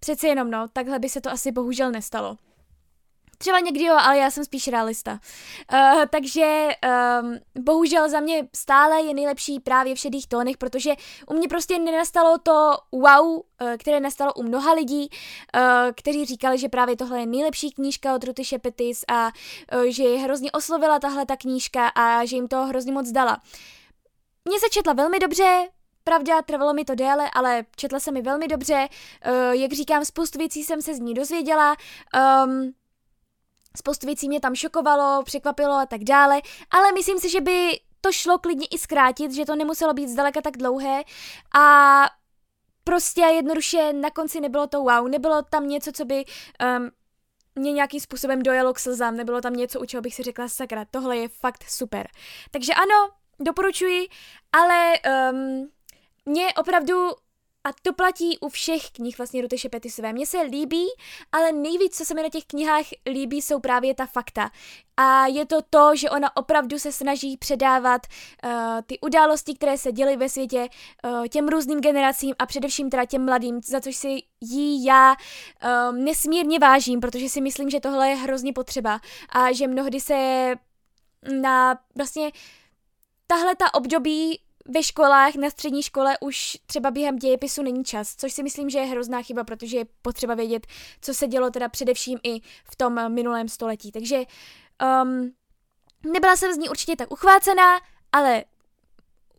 přeci 0.00 0.26
jenom 0.26 0.50
no, 0.50 0.68
takhle 0.72 0.98
by 0.98 1.08
se 1.08 1.20
to 1.20 1.30
asi 1.30 1.52
bohužel 1.52 1.90
nestalo. 1.90 2.36
Třeba 3.42 3.60
někdy 3.60 3.84
jo, 3.84 3.96
ale 4.00 4.18
já 4.18 4.30
jsem 4.30 4.44
spíš 4.44 4.68
realista. 4.68 5.20
Uh, 5.72 6.02
takže 6.10 6.68
um, 7.22 7.38
bohužel 7.64 8.08
za 8.08 8.20
mě 8.20 8.48
stále 8.56 9.02
je 9.02 9.14
nejlepší 9.14 9.60
právě 9.60 9.94
v 9.94 9.98
šedých 9.98 10.26
tónech, 10.26 10.58
protože 10.58 10.94
u 11.26 11.34
mě 11.34 11.48
prostě 11.48 11.78
nenastalo 11.78 12.38
to 12.38 12.72
wow, 12.92 13.26
uh, 13.26 13.40
které 13.78 14.00
nastalo 14.00 14.34
u 14.34 14.42
mnoha 14.42 14.72
lidí, 14.72 15.08
uh, 15.08 15.60
kteří 15.96 16.24
říkali, 16.24 16.58
že 16.58 16.68
právě 16.68 16.96
tohle 16.96 17.20
je 17.20 17.26
nejlepší 17.26 17.70
knížka 17.70 18.14
od 18.14 18.24
Ruty 18.24 18.44
Šepetis 18.44 19.04
a 19.08 19.30
že 19.88 20.02
je 20.02 20.18
hrozně 20.18 20.52
oslovila 20.52 20.98
tahle 20.98 21.26
ta 21.26 21.36
knížka 21.36 21.88
a 21.88 22.24
že 22.24 22.36
jim 22.36 22.48
to 22.48 22.64
hrozně 22.64 22.92
moc 22.92 23.10
dala. 23.10 23.40
Mně 24.44 24.60
se 24.60 24.66
četla 24.70 24.92
velmi 24.92 25.18
dobře, 25.18 25.68
Pravda, 26.04 26.42
trvalo 26.42 26.72
mi 26.72 26.84
to 26.84 26.94
déle, 26.94 27.30
ale 27.34 27.64
četla 27.76 28.00
se 28.00 28.12
mi 28.12 28.22
velmi 28.22 28.48
dobře. 28.48 28.88
Jak 29.52 29.72
říkám, 29.72 30.04
spoustu 30.04 30.38
věcí 30.38 30.62
jsem 30.62 30.82
se 30.82 30.94
z 30.94 30.98
ní 31.00 31.14
dozvěděla. 31.14 31.76
Um, 32.46 32.72
Spoustu 33.76 34.06
věcí 34.06 34.28
mě 34.28 34.40
tam 34.40 34.54
šokovalo, 34.54 35.22
překvapilo 35.22 35.74
a 35.74 35.86
tak 35.86 36.04
dále, 36.04 36.40
ale 36.70 36.92
myslím 36.92 37.18
si, 37.18 37.30
že 37.30 37.40
by 37.40 37.80
to 38.00 38.12
šlo 38.12 38.38
klidně 38.38 38.66
i 38.70 38.78
zkrátit, 38.78 39.32
že 39.32 39.44
to 39.44 39.56
nemuselo 39.56 39.94
být 39.94 40.08
zdaleka 40.08 40.40
tak 40.40 40.56
dlouhé 40.56 41.02
a 41.58 42.04
prostě 42.84 43.20
jednoduše 43.20 43.92
na 43.92 44.10
konci 44.10 44.40
nebylo 44.40 44.66
to 44.66 44.80
wow, 44.80 45.08
nebylo 45.08 45.42
tam 45.42 45.68
něco, 45.68 45.92
co 45.92 46.04
by 46.04 46.24
um, 46.78 46.90
mě 47.54 47.72
nějakým 47.72 48.00
způsobem 48.00 48.42
dojelo 48.42 48.72
k 48.72 48.78
slzám, 48.78 49.16
nebylo 49.16 49.40
tam 49.40 49.52
něco, 49.52 49.80
u 49.80 49.84
čeho 49.84 50.00
bych 50.00 50.14
si 50.14 50.22
řekla, 50.22 50.48
sakra, 50.48 50.84
tohle 50.90 51.16
je 51.16 51.28
fakt 51.28 51.64
super. 51.68 52.08
Takže 52.50 52.74
ano, 52.74 53.10
doporučuji, 53.40 54.08
ale 54.52 54.92
um, 55.32 55.70
mě 56.24 56.46
opravdu 56.54 57.10
a 57.64 57.68
to 57.82 57.92
platí 57.92 58.38
u 58.38 58.48
všech 58.48 58.90
knih 58.90 59.18
vlastně 59.18 59.42
Ruty 59.42 59.58
Šepetisové. 59.58 60.12
Mně 60.12 60.26
se 60.26 60.40
líbí, 60.40 60.86
ale 61.32 61.52
nejvíc, 61.52 61.96
co 61.96 62.04
se 62.04 62.14
mi 62.14 62.22
na 62.22 62.28
těch 62.28 62.44
knihách 62.44 62.86
líbí, 63.06 63.42
jsou 63.42 63.60
právě 63.60 63.94
ta 63.94 64.06
fakta. 64.06 64.50
A 64.96 65.26
je 65.26 65.46
to 65.46 65.62
to, 65.70 65.96
že 65.96 66.10
ona 66.10 66.36
opravdu 66.36 66.78
se 66.78 66.92
snaží 66.92 67.36
předávat 67.36 68.06
uh, 68.44 68.50
ty 68.86 69.00
události, 69.00 69.54
které 69.54 69.78
se 69.78 69.92
děly 69.92 70.16
ve 70.16 70.28
světě 70.28 70.68
uh, 71.04 71.26
těm 71.26 71.48
různým 71.48 71.80
generacím 71.80 72.34
a 72.38 72.46
především 72.46 72.90
teda 72.90 73.04
těm 73.04 73.24
mladým, 73.24 73.60
za 73.64 73.80
což 73.80 73.96
si 73.96 74.22
jí 74.40 74.84
já 74.84 75.16
um, 75.90 76.04
nesmírně 76.04 76.58
vážím, 76.58 77.00
protože 77.00 77.28
si 77.28 77.40
myslím, 77.40 77.70
že 77.70 77.80
tohle 77.80 78.08
je 78.08 78.16
hrozně 78.16 78.52
potřeba 78.52 79.00
a 79.28 79.52
že 79.52 79.68
mnohdy 79.68 80.00
se 80.00 80.54
na 81.40 81.78
vlastně 81.96 82.30
tahle 83.26 83.56
ta 83.56 83.74
období 83.74 84.40
ve 84.68 84.82
školách, 84.82 85.34
na 85.34 85.50
střední 85.50 85.82
škole 85.82 86.18
už 86.20 86.58
třeba 86.66 86.90
během 86.90 87.16
dějepisu 87.16 87.62
není 87.62 87.84
čas, 87.84 88.16
což 88.16 88.32
si 88.32 88.42
myslím, 88.42 88.70
že 88.70 88.78
je 88.78 88.86
hrozná 88.86 89.22
chyba, 89.22 89.44
protože 89.44 89.76
je 89.76 89.84
potřeba 90.02 90.34
vědět, 90.34 90.66
co 91.00 91.14
se 91.14 91.26
dělo 91.26 91.50
teda 91.50 91.68
především 91.68 92.18
i 92.22 92.40
v 92.64 92.76
tom 92.76 93.12
minulém 93.12 93.48
století. 93.48 93.92
Takže 93.92 94.22
um, 95.02 95.32
nebyla 96.12 96.36
jsem 96.36 96.52
z 96.52 96.56
ní 96.56 96.68
určitě 96.68 96.96
tak 96.96 97.12
uchvácená, 97.12 97.80
ale 98.12 98.44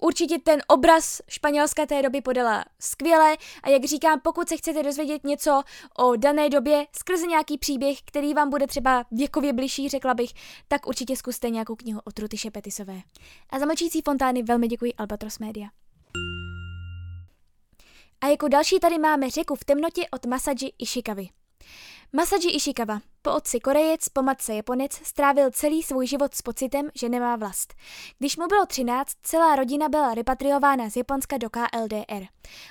Určitě 0.04 0.40
ten 0.40 0.62
obraz 0.68 1.22
Španělska 1.30 1.86
té 1.86 2.02
doby 2.02 2.22
podala 2.22 2.66
skvěle 2.80 3.38
a 3.64 3.70
jak 3.70 3.86
říkám, 3.86 4.20
pokud 4.20 4.50
se 4.50 4.58
chcete 4.58 4.84
dozvědět 4.84 5.24
něco 5.24 5.64
o 5.98 6.16
dané 6.16 6.50
době 6.50 6.88
skrze 6.98 7.28
nějaký 7.28 7.58
příběh, 7.58 8.02
který 8.06 8.34
vám 8.34 8.50
bude 8.50 8.68
třeba 8.68 9.06
věkově 9.12 9.54
bližší, 9.54 9.90
řekla 9.90 10.14
bych, 10.14 10.30
tak 10.68 10.88
určitě 10.88 11.16
zkuste 11.16 11.50
nějakou 11.50 11.76
knihu 11.76 12.00
o 12.06 12.12
Truty 12.12 12.38
Šepetisové. 12.38 13.02
A 13.50 13.60
za 13.60 13.66
mlčící 13.66 14.02
fontány 14.02 14.44
velmi 14.44 14.68
děkuji 14.68 14.94
Albatros 14.94 15.40
Media. 15.40 15.68
A 18.22 18.28
jako 18.28 18.48
další 18.48 18.80
tady 18.80 18.98
máme 18.98 19.30
Řeku 19.30 19.56
v 19.56 19.66
temnotě 19.66 20.02
od 20.12 20.26
Masaji 20.26 20.72
Ishikawy. 20.80 21.28
Masaji 22.14 22.56
Ishikawa, 22.56 23.02
po 23.24 23.34
otci 23.34 23.60
Korejec, 23.60 24.10
po 24.10 24.22
matce 24.22 24.56
Japonec, 24.56 24.94
strávil 24.94 25.52
celý 25.52 25.84
svůj 25.84 26.08
život 26.08 26.36
s 26.36 26.42
pocitem, 26.42 26.90
že 26.96 27.10
nemá 27.10 27.36
vlast. 27.36 27.74
Když 28.20 28.38
mu 28.38 28.48
bylo 28.48 28.66
13, 28.66 29.12
celá 29.24 29.56
rodina 29.56 29.90
byla 29.90 30.14
repatriována 30.14 30.90
z 30.90 30.96
Japonska 30.96 31.38
do 31.38 31.50
KLDR. 31.50 32.26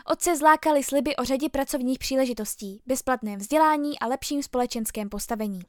Otce 0.06 0.37
zlákali 0.37 0.82
sliby 0.82 1.16
o 1.16 1.25
řadě 1.25 1.49
pracovních 1.49 1.99
příležitostí, 1.99 2.82
bezplatném 2.87 3.38
vzdělání 3.38 3.99
a 3.99 4.06
lepším 4.06 4.42
společenském 4.42 5.09
postavení. 5.09 5.61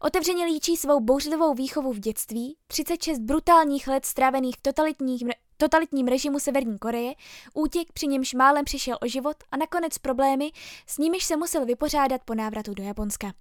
Otevřeně 0.00 0.44
líčí 0.44 0.76
svou 0.76 1.00
bouřlivou 1.00 1.54
výchovu 1.54 1.92
v 1.92 1.98
dětství, 1.98 2.56
36 2.66 3.18
brutálních 3.18 3.88
let 3.88 4.06
strávených 4.06 4.56
v 4.56 4.62
totalitních 4.62 5.24
totalitním 5.58 6.06
režimu 6.06 6.38
Severní 6.38 6.78
Koreje, 6.78 7.14
útěk 7.54 7.92
při 7.92 8.06
němž 8.06 8.34
málem 8.34 8.64
přišel 8.64 8.98
o 9.02 9.08
život 9.08 9.36
a 9.52 9.56
nakonec 9.56 9.98
problémy, 9.98 10.50
s 10.86 10.98
nimiž 10.98 11.24
se 11.24 11.36
musel 11.36 11.66
vypořádat 11.66 12.20
po 12.24 12.34
návratu 12.34 12.74
do 12.74 12.82
Japonska. 12.82 13.32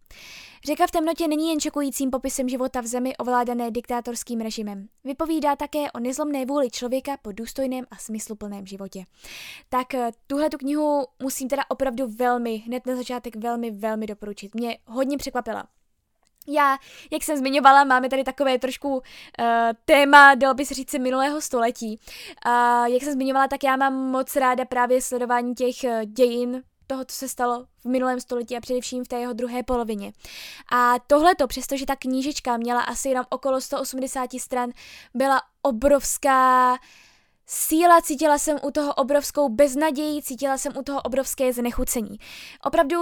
Řeka 0.66 0.88
v 0.88 0.92
temnotě 0.92 1.28
není 1.28 1.50
jen 1.50 1.60
šokujícím 1.60 2.10
popisem 2.10 2.50
života 2.50 2.82
v 2.82 2.88
zemi 2.88 3.18
ovládané 3.18 3.72
diktátorským 3.72 4.42
režimem. 4.42 4.88
Vypovídá 5.04 5.56
také 5.56 5.92
o 5.92 6.00
nezlomné 6.00 6.46
vůli 6.46 6.70
člověka 6.70 7.18
po 7.22 7.32
důstojném 7.32 7.86
a 7.92 7.96
smysluplném 7.96 8.66
životě. 8.66 9.04
Tak 9.70 9.94
eh, 9.94 10.12
tuhle 10.28 10.50
tu 10.50 10.58
knihu 10.58 11.06
musím 11.24 11.48
teda 11.48 11.64
opravdu 11.70 12.08
velmi, 12.08 12.56
hned 12.56 12.86
na 12.86 12.96
začátek 12.96 13.36
velmi, 13.36 13.72
velmi 13.72 14.08
doporučit. 14.08 14.56
Mě 14.56 14.78
hodně 14.86 15.18
překvapila. 15.18 15.64
Já, 16.48 16.78
jak 17.12 17.24
jsem 17.24 17.38
zmiňovala, 17.38 17.84
máme 17.84 18.10
tady 18.10 18.24
takové 18.24 18.60
trošku 18.60 18.90
uh, 18.90 19.02
téma, 19.86 20.36
dalo 20.36 20.54
by 20.54 20.66
se 20.66 20.74
říct, 20.74 20.94
minulého 20.94 21.42
století. 21.42 22.00
Uh, 22.46 22.86
jak 22.86 23.04
jsem 23.04 23.14
zmiňovala, 23.14 23.48
tak 23.48 23.64
já 23.64 23.76
mám 23.76 23.94
moc 23.94 24.36
ráda 24.36 24.66
právě 24.66 25.02
sledování 25.02 25.56
těch 25.56 25.76
uh, 25.84 26.04
dějin 26.04 26.64
toho, 26.88 27.06
co 27.06 27.16
se 27.16 27.28
stalo 27.28 27.66
v 27.82 27.86
minulém 27.86 28.20
století 28.20 28.58
a 28.58 28.62
především 28.62 29.04
v 29.04 29.08
té 29.08 29.20
jeho 29.20 29.34
druhé 29.34 29.64
polovině. 29.64 30.14
A 30.72 30.96
tohleto, 31.08 31.48
přestože 31.48 31.86
ta 31.86 31.96
knížečka 31.96 32.58
měla 32.58 32.82
asi 32.82 33.10
jenom 33.10 33.26
okolo 33.30 33.62
180 33.62 34.30
stran, 34.40 34.70
byla 35.14 35.42
obrovská 35.62 36.78
síla, 37.46 38.02
cítila 38.02 38.38
jsem 38.38 38.60
u 38.64 38.72
toho 38.72 38.94
obrovskou 38.94 39.50
beznaději, 39.50 40.22
cítila 40.22 40.58
jsem 40.58 40.78
u 40.78 40.84
toho 40.84 41.02
obrovské 41.02 41.54
znechucení. 41.54 42.18
Opravdu 42.64 42.98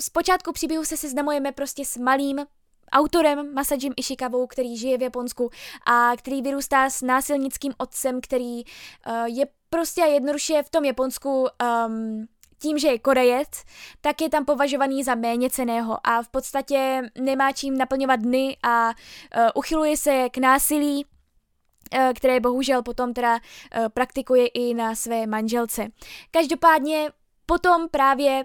z 0.00 0.08
počátku 0.08 0.52
příběhu 0.52 0.84
se 0.84 0.96
seznamujeme 0.96 1.52
prostě 1.52 1.84
s 1.84 1.96
malým 1.96 2.46
autorem 2.92 3.54
Masajim 3.54 3.92
Ishikavou, 3.96 4.46
který 4.46 4.76
žije 4.76 4.98
v 4.98 5.02
Japonsku 5.02 5.50
a 5.86 6.12
který 6.16 6.42
vyrůstá 6.42 6.90
s 6.90 7.02
násilnickým 7.02 7.72
otcem, 7.78 8.20
který 8.20 8.64
uh, 8.64 9.24
je 9.24 9.46
prostě 9.70 10.00
jednoduše 10.00 10.62
v 10.62 10.70
tom 10.70 10.84
Japonsku 10.84 11.46
um, 11.86 12.26
tím, 12.58 12.78
že 12.78 12.88
je 12.88 12.98
Korejec, 12.98 13.48
tak 14.00 14.20
je 14.20 14.30
tam 14.30 14.44
považovaný 14.44 15.04
za 15.04 15.14
méně 15.14 15.50
ceného 15.50 15.98
a 16.04 16.22
v 16.22 16.28
podstatě 16.28 17.02
nemá 17.18 17.52
čím 17.52 17.78
naplňovat 17.78 18.20
dny 18.20 18.56
a 18.62 18.88
uh, 18.88 18.94
uchyluje 19.54 19.96
se 19.96 20.28
k 20.30 20.38
násilí, 20.38 21.04
uh, 21.04 22.12
které 22.14 22.40
bohužel 22.40 22.82
potom 22.82 23.14
teda 23.14 23.38
praktikuje 23.94 24.46
i 24.46 24.74
na 24.74 24.94
své 24.94 25.26
manželce. 25.26 25.88
Každopádně 26.30 27.10
potom 27.46 27.88
právě 27.88 28.44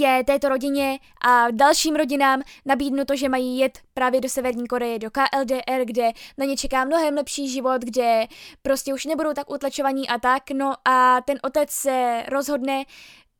je 0.00 0.24
této 0.24 0.48
rodině 0.48 0.98
a 1.24 1.50
dalším 1.50 1.96
rodinám 1.96 2.42
nabídnuto, 2.66 3.16
že 3.16 3.28
mají 3.28 3.58
jet 3.58 3.78
právě 3.94 4.20
do 4.20 4.28
Severní 4.28 4.66
Koreje, 4.66 4.98
do 4.98 5.10
KLDR, 5.10 5.84
kde 5.84 6.12
na 6.38 6.44
ně 6.44 6.56
čeká 6.56 6.84
mnohem 6.84 7.14
lepší 7.14 7.48
život, 7.48 7.82
kde 7.82 8.26
prostě 8.62 8.94
už 8.94 9.04
nebudou 9.04 9.32
tak 9.32 9.50
utlačovaní 9.50 10.08
a 10.08 10.18
tak. 10.18 10.50
No 10.50 10.74
a 10.88 11.20
ten 11.20 11.38
otec 11.42 11.70
se 11.70 12.24
rozhodne 12.28 12.84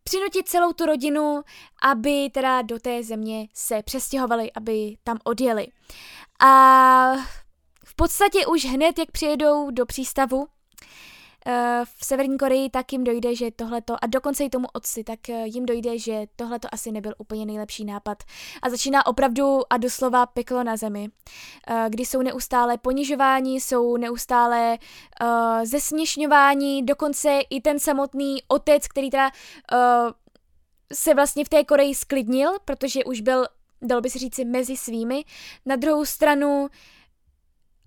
přinutit 0.04 0.48
celou 0.48 0.72
tu 0.72 0.86
rodinu, 0.86 1.42
aby 1.82 2.30
teda 2.30 2.62
do 2.62 2.78
té 2.78 3.02
země 3.02 3.46
se 3.54 3.82
přestěhovali, 3.82 4.52
aby 4.52 4.96
tam 5.04 5.18
odjeli. 5.24 5.66
A 6.44 7.12
v 7.84 7.94
podstatě 7.96 8.46
už 8.46 8.64
hned, 8.64 8.98
jak 8.98 9.10
přijedou 9.10 9.70
do 9.70 9.86
přístavu, 9.86 10.46
v 11.84 12.04
Severní 12.04 12.38
Koreji, 12.38 12.70
tak 12.70 12.92
jim 12.92 13.04
dojde, 13.04 13.34
že 13.36 13.50
tohleto, 13.50 13.96
a 14.02 14.06
dokonce 14.06 14.44
i 14.44 14.50
tomu 14.50 14.66
otci, 14.72 15.04
tak 15.04 15.28
eh, 15.28 15.46
jim 15.46 15.66
dojde, 15.66 15.98
že 15.98 16.26
tohleto 16.36 16.68
asi 16.72 16.92
nebyl 16.92 17.14
úplně 17.18 17.46
nejlepší 17.46 17.84
nápad. 17.84 18.22
A 18.62 18.70
začíná 18.70 19.06
opravdu 19.06 19.60
a 19.70 19.76
doslova 19.76 20.26
peklo 20.26 20.64
na 20.64 20.76
zemi, 20.76 21.08
eh, 21.68 21.86
kdy 21.88 22.04
jsou 22.04 22.22
neustále 22.22 22.78
ponižováni, 22.78 23.60
jsou 23.60 23.96
neustále 23.96 24.78
uh, 25.22 25.28
zesměšňováni, 25.64 26.82
dokonce 26.82 27.40
i 27.50 27.60
ten 27.60 27.78
samotný 27.78 28.42
otec, 28.48 28.88
který 28.88 29.10
teda 29.10 29.30
uh, 29.72 29.78
se 30.92 31.14
vlastně 31.14 31.44
v 31.44 31.48
té 31.48 31.64
Koreji 31.64 31.94
sklidnil, 31.94 32.50
protože 32.64 33.04
už 33.04 33.20
byl, 33.20 33.46
dalo 33.82 34.00
by 34.00 34.10
se 34.10 34.18
říci, 34.18 34.44
mezi 34.44 34.76
svými. 34.76 35.24
Na 35.66 35.76
druhou 35.76 36.04
stranu 36.04 36.68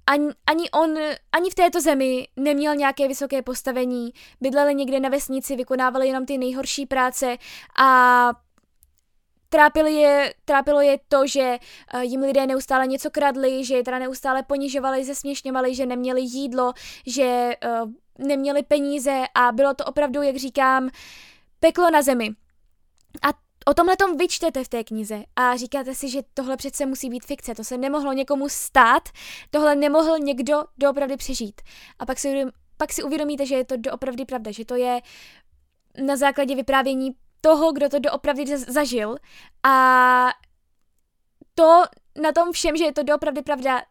ani, 0.08 0.30
ani 0.48 0.72
on, 0.72 0.98
ani 1.32 1.50
v 1.50 1.56
této 1.56 1.82
zemi 1.82 2.28
neměl 2.36 2.76
nějaké 2.76 3.08
vysoké 3.08 3.42
postavení, 3.42 4.14
bydleli 4.42 4.76
někde 4.76 5.00
na 5.00 5.10
vesnici, 5.10 5.56
vykonávali 5.56 6.08
jenom 6.08 6.26
ty 6.26 6.38
nejhorší 6.38 6.86
práce 6.86 7.38
a 7.80 8.30
je, 9.86 10.34
trápilo 10.46 10.82
je 10.82 11.00
to, 11.08 11.28
že 11.28 11.58
uh, 11.94 12.02
jim 12.02 12.22
lidé 12.22 12.48
neustále 12.48 12.88
něco 12.88 13.12
kradli, 13.12 13.66
že 13.66 13.76
je 13.76 13.84
teda 13.84 14.00
neustále 14.00 14.44
ponižovali, 14.44 15.04
zesměšňovali, 15.04 15.76
že 15.76 15.86
neměli 15.86 16.22
jídlo, 16.22 16.74
že 17.08 17.56
uh, 17.84 17.92
neměli 18.28 18.64
peníze 18.64 19.24
a 19.36 19.52
bylo 19.52 19.74
to 19.74 19.86
opravdu, 19.86 20.22
jak 20.22 20.36
říkám, 20.36 20.90
peklo 21.60 21.92
na 21.92 22.02
zemi. 22.02 22.30
A 23.22 23.45
O 23.68 23.74
tomhle 23.74 23.98
tom 23.98 24.18
vyčtete 24.18 24.64
v 24.64 24.68
té 24.68 24.84
knize 24.84 25.24
a 25.36 25.58
říkáte 25.58 25.96
si, 25.96 26.10
že 26.10 26.22
tohle 26.34 26.58
přece 26.58 26.86
musí 26.86 27.10
být 27.10 27.26
fikce, 27.26 27.56
to 27.56 27.64
se 27.64 27.78
nemohlo 27.78 28.14
někomu 28.14 28.50
stát, 28.50 29.10
tohle 29.50 29.76
nemohl 29.76 30.20
někdo 30.20 30.64
doopravdy 30.78 31.18
přežít. 31.18 31.62
A 32.00 32.06
pak 32.06 32.20
si, 32.20 32.46
pak 32.78 32.94
si 32.94 33.04
uvědomíte, 33.04 33.46
že 33.46 33.56
je 33.56 33.66
to 33.66 33.78
doopravdy 33.78 34.26
pravda, 34.26 34.52
že 34.52 34.66
to 34.66 34.76
je 34.76 35.02
na 36.06 36.16
základě 36.16 36.56
vyprávění 36.56 37.12
toho, 37.42 37.72
kdo 37.72 37.90
to 37.90 38.00
doopravdy 38.00 38.58
zažil 38.58 39.16
a 39.64 40.28
to 41.56 41.84
na 42.22 42.32
tom 42.32 42.52
všem, 42.52 42.78
že 42.78 42.84
je 42.84 42.94
to 42.94 43.04
doopravdy 43.04 43.42
pravda, 43.42 43.82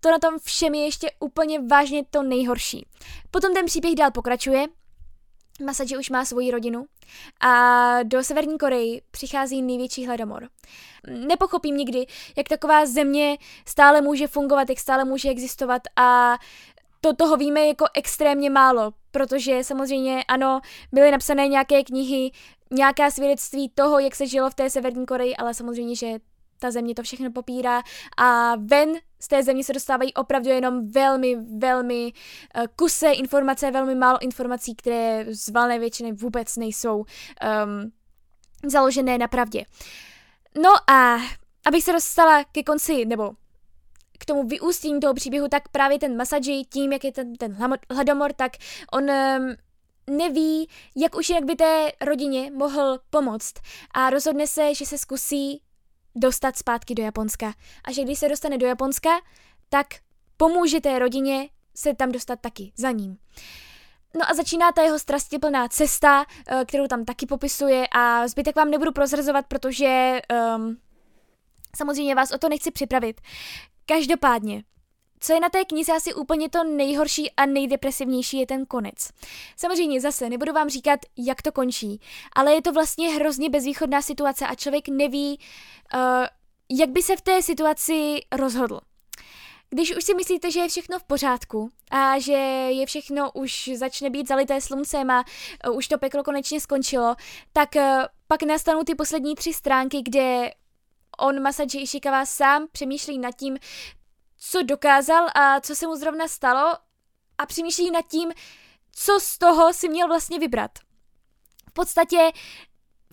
to 0.00 0.10
na 0.10 0.18
tom 0.18 0.38
všem 0.38 0.74
je 0.74 0.84
ještě 0.84 1.10
úplně 1.20 1.60
vážně 1.60 2.04
to 2.10 2.22
nejhorší. 2.22 2.86
Potom 3.30 3.54
ten 3.54 3.66
příběh 3.66 3.94
dál 3.94 4.10
pokračuje 4.10 4.66
Masaji 5.60 5.98
už 5.98 6.10
má 6.10 6.24
svoji 6.24 6.50
rodinu 6.50 6.86
a 7.40 8.02
do 8.02 8.24
Severní 8.24 8.58
Koreji 8.58 9.02
přichází 9.10 9.62
největší 9.62 10.06
hladomor. 10.06 10.48
Nepochopím 11.06 11.76
nikdy, 11.76 12.06
jak 12.36 12.48
taková 12.48 12.86
země 12.86 13.38
stále 13.68 14.00
může 14.00 14.26
fungovat, 14.26 14.68
jak 14.68 14.78
stále 14.78 15.04
může 15.04 15.28
existovat 15.28 15.82
a 15.96 16.38
to 17.00 17.14
toho 17.14 17.36
víme 17.36 17.66
jako 17.66 17.84
extrémně 17.94 18.50
málo, 18.50 18.92
protože 19.10 19.64
samozřejmě 19.64 20.24
ano, 20.28 20.60
byly 20.92 21.10
napsané 21.10 21.48
nějaké 21.48 21.84
knihy, 21.84 22.30
nějaká 22.70 23.10
svědectví 23.10 23.68
toho, 23.74 23.98
jak 23.98 24.14
se 24.14 24.26
žilo 24.26 24.50
v 24.50 24.54
té 24.54 24.70
Severní 24.70 25.06
Koreji, 25.06 25.36
ale 25.36 25.54
samozřejmě, 25.54 25.96
že 25.96 26.18
ta 26.58 26.70
země 26.70 26.94
to 26.94 27.02
všechno 27.02 27.32
popírá 27.32 27.82
a 28.16 28.56
ven 28.56 28.92
z 29.20 29.28
té 29.28 29.42
země 29.42 29.64
se 29.64 29.72
dostávají 29.72 30.14
opravdu 30.14 30.50
jenom 30.50 30.90
velmi, 30.90 31.36
velmi 31.58 32.12
uh, 32.56 32.64
kusé 32.76 33.12
informace, 33.12 33.70
velmi 33.70 33.94
málo 33.94 34.18
informací, 34.22 34.74
které 34.74 35.24
z 35.28 35.48
valné 35.48 35.78
většiny 35.78 36.12
vůbec 36.12 36.56
nejsou 36.56 36.96
um, 36.96 37.92
založené 38.70 39.18
na 39.18 39.28
pravdě. 39.28 39.64
No 40.62 40.90
a 40.90 41.18
abych 41.66 41.84
se 41.84 41.92
dostala 41.92 42.44
ke 42.44 42.62
konci, 42.62 43.04
nebo 43.04 43.32
k 44.18 44.24
tomu 44.24 44.48
vyústění 44.48 45.00
toho 45.00 45.14
příběhu, 45.14 45.48
tak 45.48 45.68
právě 45.68 45.98
ten 45.98 46.16
Masaji, 46.16 46.64
tím, 46.64 46.92
jak 46.92 47.04
je 47.04 47.12
ten, 47.12 47.34
ten 47.34 47.56
hladomor, 47.90 48.32
tak 48.32 48.52
on 48.92 49.10
um, 49.10 49.56
neví, 50.16 50.68
jak 50.96 51.16
už 51.16 51.28
jinak 51.28 51.44
by 51.44 51.56
té 51.56 51.92
rodině 52.00 52.50
mohl 52.50 52.98
pomoct 53.10 53.54
a 53.94 54.10
rozhodne 54.10 54.46
se, 54.46 54.74
že 54.74 54.86
se 54.86 54.98
zkusí 54.98 55.62
dostat 56.20 56.56
zpátky 56.56 56.94
do 56.94 57.02
Japonska. 57.02 57.54
A 57.84 57.92
že 57.92 58.02
když 58.02 58.18
se 58.18 58.28
dostane 58.28 58.58
do 58.58 58.66
Japonska, 58.66 59.10
tak 59.68 59.86
pomůže 60.36 60.80
té 60.80 60.98
rodině 60.98 61.48
se 61.74 61.94
tam 61.94 62.12
dostat 62.12 62.40
taky 62.40 62.72
za 62.76 62.90
ním. 62.90 63.16
No 64.14 64.30
a 64.30 64.34
začíná 64.34 64.72
ta 64.72 64.82
jeho 64.82 64.98
strastiplná 64.98 65.68
cesta, 65.68 66.24
eh, 66.46 66.64
kterou 66.64 66.86
tam 66.86 67.04
taky 67.04 67.26
popisuje 67.26 67.86
a 67.92 68.28
zbytek 68.28 68.56
vám 68.56 68.70
nebudu 68.70 68.92
prozrazovat, 68.92 69.46
protože 69.46 70.20
um, 70.56 70.76
samozřejmě 71.76 72.14
vás 72.14 72.30
o 72.30 72.38
to 72.38 72.48
nechci 72.48 72.70
připravit. 72.70 73.20
Každopádně, 73.86 74.62
co 75.20 75.32
je 75.32 75.40
na 75.40 75.48
té 75.48 75.64
knize 75.64 75.92
asi 75.92 76.14
úplně 76.14 76.50
to 76.50 76.64
nejhorší 76.64 77.30
a 77.30 77.46
nejdepresivnější 77.46 78.38
je 78.38 78.46
ten 78.46 78.66
konec. 78.66 79.08
Samozřejmě 79.56 80.00
zase 80.00 80.28
nebudu 80.28 80.52
vám 80.52 80.68
říkat, 80.68 81.00
jak 81.16 81.42
to 81.42 81.52
končí, 81.52 82.00
ale 82.32 82.52
je 82.52 82.62
to 82.62 82.72
vlastně 82.72 83.08
hrozně 83.08 83.50
bezvýchodná 83.50 84.02
situace 84.02 84.46
a 84.46 84.54
člověk 84.54 84.88
neví, 84.88 85.38
uh, 85.94 86.26
jak 86.78 86.90
by 86.90 87.02
se 87.02 87.16
v 87.16 87.20
té 87.20 87.42
situaci 87.42 88.20
rozhodl. 88.32 88.80
Když 89.70 89.96
už 89.96 90.04
si 90.04 90.14
myslíte, 90.14 90.50
že 90.50 90.60
je 90.60 90.68
všechno 90.68 90.98
v 90.98 91.04
pořádku 91.04 91.70
a 91.90 92.18
že 92.18 92.32
je 92.72 92.86
všechno 92.86 93.32
už 93.32 93.70
začne 93.74 94.10
být 94.10 94.28
zalité 94.28 94.60
sluncem 94.60 95.10
a 95.10 95.24
uh, 95.68 95.76
už 95.76 95.88
to 95.88 95.98
peklo 95.98 96.24
konečně 96.24 96.60
skončilo, 96.60 97.16
tak 97.52 97.68
uh, 97.76 97.82
pak 98.28 98.42
nastanou 98.42 98.82
ty 98.84 98.94
poslední 98.94 99.34
tři 99.34 99.52
stránky, 99.52 100.02
kde 100.02 100.50
on 101.18 101.42
Masaji 101.42 101.82
Ishikawa 101.82 102.26
sám 102.26 102.66
přemýšlí 102.72 103.18
nad 103.18 103.36
tím, 103.36 103.58
co 104.40 104.62
dokázal 104.62 105.26
a 105.34 105.60
co 105.60 105.74
se 105.74 105.86
mu 105.86 105.96
zrovna 105.96 106.28
stalo 106.28 106.74
a 107.38 107.46
přemýšlí 107.46 107.90
nad 107.90 108.06
tím, 108.06 108.32
co 108.92 109.20
z 109.20 109.38
toho 109.38 109.72
si 109.72 109.88
měl 109.88 110.08
vlastně 110.08 110.38
vybrat. 110.38 110.70
V 111.68 111.72
podstatě 111.72 112.30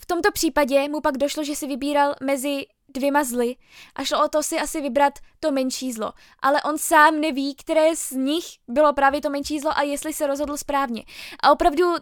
v 0.02 0.06
tomto 0.06 0.32
případě 0.32 0.90
mu 0.90 1.02
pak 1.02 1.18
došlo, 1.18 1.44
že 1.44 1.56
si 1.56 1.68
vybíral 1.68 2.16
mezi 2.22 2.66
dvěma 2.90 3.24
zly 3.24 3.56
a 3.96 4.04
šlo 4.04 4.26
o 4.26 4.28
to 4.28 4.44
si 4.44 4.60
asi 4.60 4.82
vybrat 4.82 5.14
to 5.40 5.52
menší 5.52 5.92
zlo. 5.92 6.14
Ale 6.40 6.62
on 6.62 6.78
sám 6.78 7.22
neví, 7.22 7.56
které 7.56 7.96
z 7.96 8.12
nich 8.12 8.46
bylo 8.68 8.94
právě 8.94 9.22
to 9.22 9.30
menší 9.30 9.60
zlo 9.60 9.78
a 9.78 9.82
jestli 9.82 10.14
se 10.14 10.28
rozhodl 10.28 10.58
správně. 10.58 11.04
A 11.44 11.52
opravdu 11.52 11.96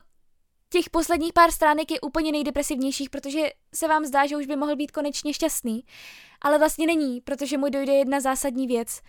těch 0.70 0.90
posledních 0.90 1.34
pár 1.34 1.52
stránek 1.52 1.92
je 1.92 2.02
úplně 2.02 2.32
nejdepresivnějších, 2.32 3.10
protože 3.10 3.50
se 3.76 3.88
vám 3.88 4.06
zdá, 4.06 4.26
že 4.26 4.38
už 4.38 4.46
by 4.46 4.56
mohl 4.56 4.76
být 4.76 4.92
konečně 4.92 5.34
šťastný. 5.34 5.84
Ale 6.42 6.58
vlastně 6.58 6.88
není, 6.88 7.22
protože 7.22 7.58
mu 7.58 7.70
dojde 7.70 7.94
jedna 7.94 8.20
zásadní 8.20 8.68
věc. 8.68 9.02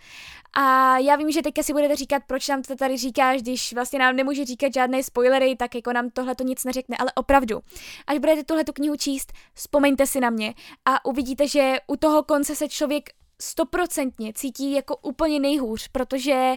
A 0.53 0.97
já 0.97 1.15
vím, 1.15 1.31
že 1.31 1.41
teďka 1.41 1.63
si 1.63 1.73
budete 1.73 1.95
říkat, 1.95 2.23
proč 2.27 2.47
nám 2.47 2.61
to 2.61 2.75
tady 2.75 2.97
říkáš, 2.97 3.41
když 3.41 3.73
vlastně 3.73 3.99
nám 3.99 4.15
nemůže 4.15 4.45
říkat 4.45 4.73
žádné 4.73 5.03
spoilery, 5.03 5.55
tak 5.55 5.75
jako 5.75 5.93
nám 5.93 6.09
tohle 6.09 6.35
to 6.35 6.43
nic 6.43 6.63
neřekne, 6.63 6.97
ale 6.99 7.11
opravdu. 7.15 7.59
Až 8.07 8.17
budete 8.17 8.43
tuhle 8.43 8.63
tu 8.63 8.73
knihu 8.73 8.95
číst, 8.95 9.33
vzpomeňte 9.53 10.07
si 10.07 10.19
na 10.19 10.29
mě 10.29 10.53
a 10.85 11.05
uvidíte, 11.05 11.47
že 11.47 11.75
u 11.87 11.95
toho 11.95 12.23
konce 12.23 12.55
se 12.55 12.67
člověk 12.69 13.09
stoprocentně 13.41 14.33
cítí 14.33 14.71
jako 14.71 14.97
úplně 14.97 15.39
nejhůř, 15.39 15.87
protože 15.87 16.55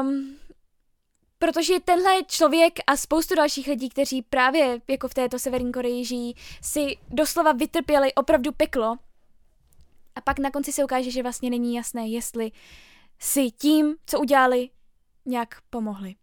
um, 0.00 0.37
Protože 1.38 1.80
tenhle 1.80 2.24
člověk 2.26 2.72
a 2.86 2.96
spoustu 2.96 3.34
dalších 3.34 3.66
lidí, 3.66 3.88
kteří 3.88 4.22
právě 4.22 4.80
jako 4.88 5.08
v 5.08 5.14
této 5.14 5.38
Severní 5.38 5.72
Koreji 5.72 6.04
žijí, 6.04 6.34
si 6.62 6.96
doslova 7.08 7.52
vytrpěli 7.52 8.14
opravdu 8.14 8.52
peklo. 8.52 8.96
A 10.14 10.20
pak 10.20 10.38
na 10.38 10.50
konci 10.50 10.72
se 10.72 10.84
ukáže, 10.84 11.10
že 11.10 11.22
vlastně 11.22 11.50
není 11.50 11.74
jasné, 11.74 12.08
jestli 12.08 12.50
si 13.18 13.50
tím, 13.50 13.96
co 14.06 14.20
udělali, 14.20 14.68
nějak 15.28 15.54
pomohli. 15.70 16.14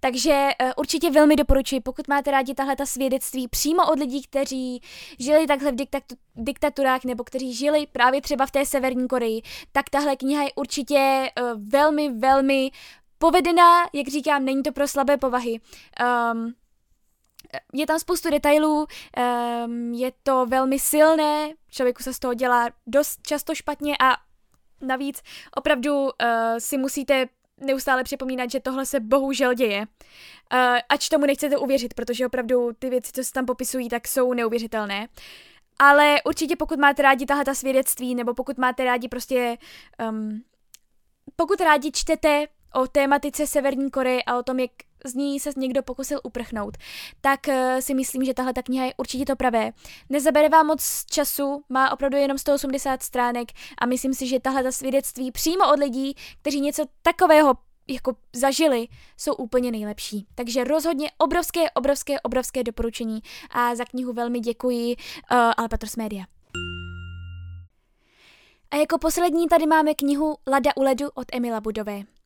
Takže 0.00 0.48
uh, 0.62 0.70
určitě 0.76 1.10
velmi 1.10 1.36
doporučuji, 1.36 1.80
pokud 1.80 2.08
máte 2.08 2.30
rádi 2.30 2.54
tahle 2.54 2.76
ta 2.76 2.86
svědectví 2.86 3.48
přímo 3.48 3.92
od 3.92 3.98
lidí, 3.98 4.22
kteří 4.22 4.82
žili 5.18 5.46
takhle 5.46 5.72
v 5.72 5.74
diktatu- 5.74 6.16
diktaturách 6.36 7.04
nebo 7.04 7.24
kteří 7.24 7.54
žili 7.54 7.86
právě 7.86 8.20
třeba 8.20 8.46
v 8.46 8.50
té 8.50 8.66
Severní 8.66 9.08
Koreji, 9.08 9.42
tak 9.72 9.90
tahle 9.90 10.16
kniha 10.16 10.42
je 10.42 10.52
určitě 10.56 11.30
uh, 11.40 11.68
velmi, 11.70 12.08
velmi 12.08 12.70
povedená, 13.18 13.82
jak 13.92 14.08
říkám, 14.08 14.44
není 14.44 14.62
to 14.62 14.72
pro 14.72 14.88
slabé 14.88 15.16
povahy. 15.16 15.60
Um, 16.32 16.54
je 17.72 17.86
tam 17.86 17.98
spoustu 17.98 18.30
detailů, 18.30 18.86
um, 19.66 19.94
je 19.94 20.12
to 20.22 20.46
velmi 20.46 20.78
silné, 20.78 21.48
člověku 21.70 22.02
se 22.02 22.14
z 22.14 22.18
toho 22.18 22.34
dělá 22.34 22.70
dost 22.86 23.20
často 23.26 23.54
špatně 23.54 23.96
a 24.00 24.16
navíc 24.80 25.22
opravdu 25.56 26.02
uh, 26.02 26.10
si 26.58 26.78
musíte 26.78 27.26
neustále 27.60 28.04
připomínat, 28.04 28.50
že 28.50 28.60
tohle 28.60 28.86
se 28.86 29.00
bohužel 29.00 29.54
děje. 29.54 29.78
Uh, 29.80 30.78
ač 30.88 31.08
tomu 31.08 31.26
nechcete 31.26 31.56
uvěřit, 31.56 31.94
protože 31.94 32.26
opravdu 32.26 32.70
ty 32.78 32.90
věci, 32.90 33.12
co 33.12 33.24
se 33.24 33.32
tam 33.32 33.46
popisují, 33.46 33.88
tak 33.88 34.08
jsou 34.08 34.32
neuvěřitelné. 34.34 35.08
Ale 35.78 36.16
určitě 36.24 36.56
pokud 36.56 36.78
máte 36.78 37.02
rádi 37.02 37.26
tahle 37.26 37.44
ta 37.44 37.54
svědectví, 37.54 38.14
nebo 38.14 38.34
pokud 38.34 38.58
máte 38.58 38.84
rádi 38.84 39.08
prostě... 39.08 39.58
Um, 40.08 40.42
pokud 41.36 41.60
rádi 41.60 41.90
čtete 41.92 42.46
o 42.74 42.86
tématice 42.86 43.46
Severní 43.46 43.90
Koreje 43.90 44.22
a 44.22 44.38
o 44.38 44.42
tom, 44.42 44.58
jak 44.58 44.70
z 45.04 45.14
ní 45.14 45.40
se 45.40 45.50
někdo 45.56 45.82
pokusil 45.82 46.20
uprchnout, 46.24 46.76
tak 47.20 47.40
uh, 47.48 47.54
si 47.80 47.94
myslím, 47.94 48.24
že 48.24 48.34
tahle 48.34 48.52
ta 48.52 48.62
kniha 48.62 48.84
je 48.84 48.94
určitě 48.96 49.24
to 49.24 49.36
pravé. 49.36 49.72
Nezabere 50.08 50.48
vám 50.48 50.66
moc 50.66 51.04
času, 51.10 51.62
má 51.68 51.92
opravdu 51.92 52.16
jenom 52.16 52.38
180 52.38 53.02
stránek 53.02 53.48
a 53.78 53.86
myslím 53.86 54.14
si, 54.14 54.26
že 54.26 54.40
tahle 54.40 54.62
ta 54.62 54.72
svědectví 54.72 55.32
přímo 55.32 55.72
od 55.72 55.78
lidí, 55.78 56.14
kteří 56.40 56.60
něco 56.60 56.84
takového 57.02 57.54
jako 57.88 58.16
zažili, 58.36 58.88
jsou 59.16 59.34
úplně 59.34 59.70
nejlepší. 59.70 60.26
Takže 60.34 60.64
rozhodně 60.64 61.10
obrovské, 61.18 61.70
obrovské, 61.70 62.20
obrovské 62.20 62.64
doporučení 62.64 63.20
a 63.50 63.74
za 63.74 63.84
knihu 63.84 64.12
velmi 64.12 64.40
děkuji 64.40 64.96
uh, 64.96 65.38
Albatros 65.56 65.96
Media. 65.96 66.24
A 68.70 68.76
jako 68.76 68.98
poslední 68.98 69.48
tady 69.48 69.66
máme 69.66 69.94
knihu 69.94 70.36
Lada 70.46 70.70
u 70.76 70.82
ledu 70.82 71.06
od 71.14 71.26
Emila 71.32 71.60
Budové. 71.60 72.17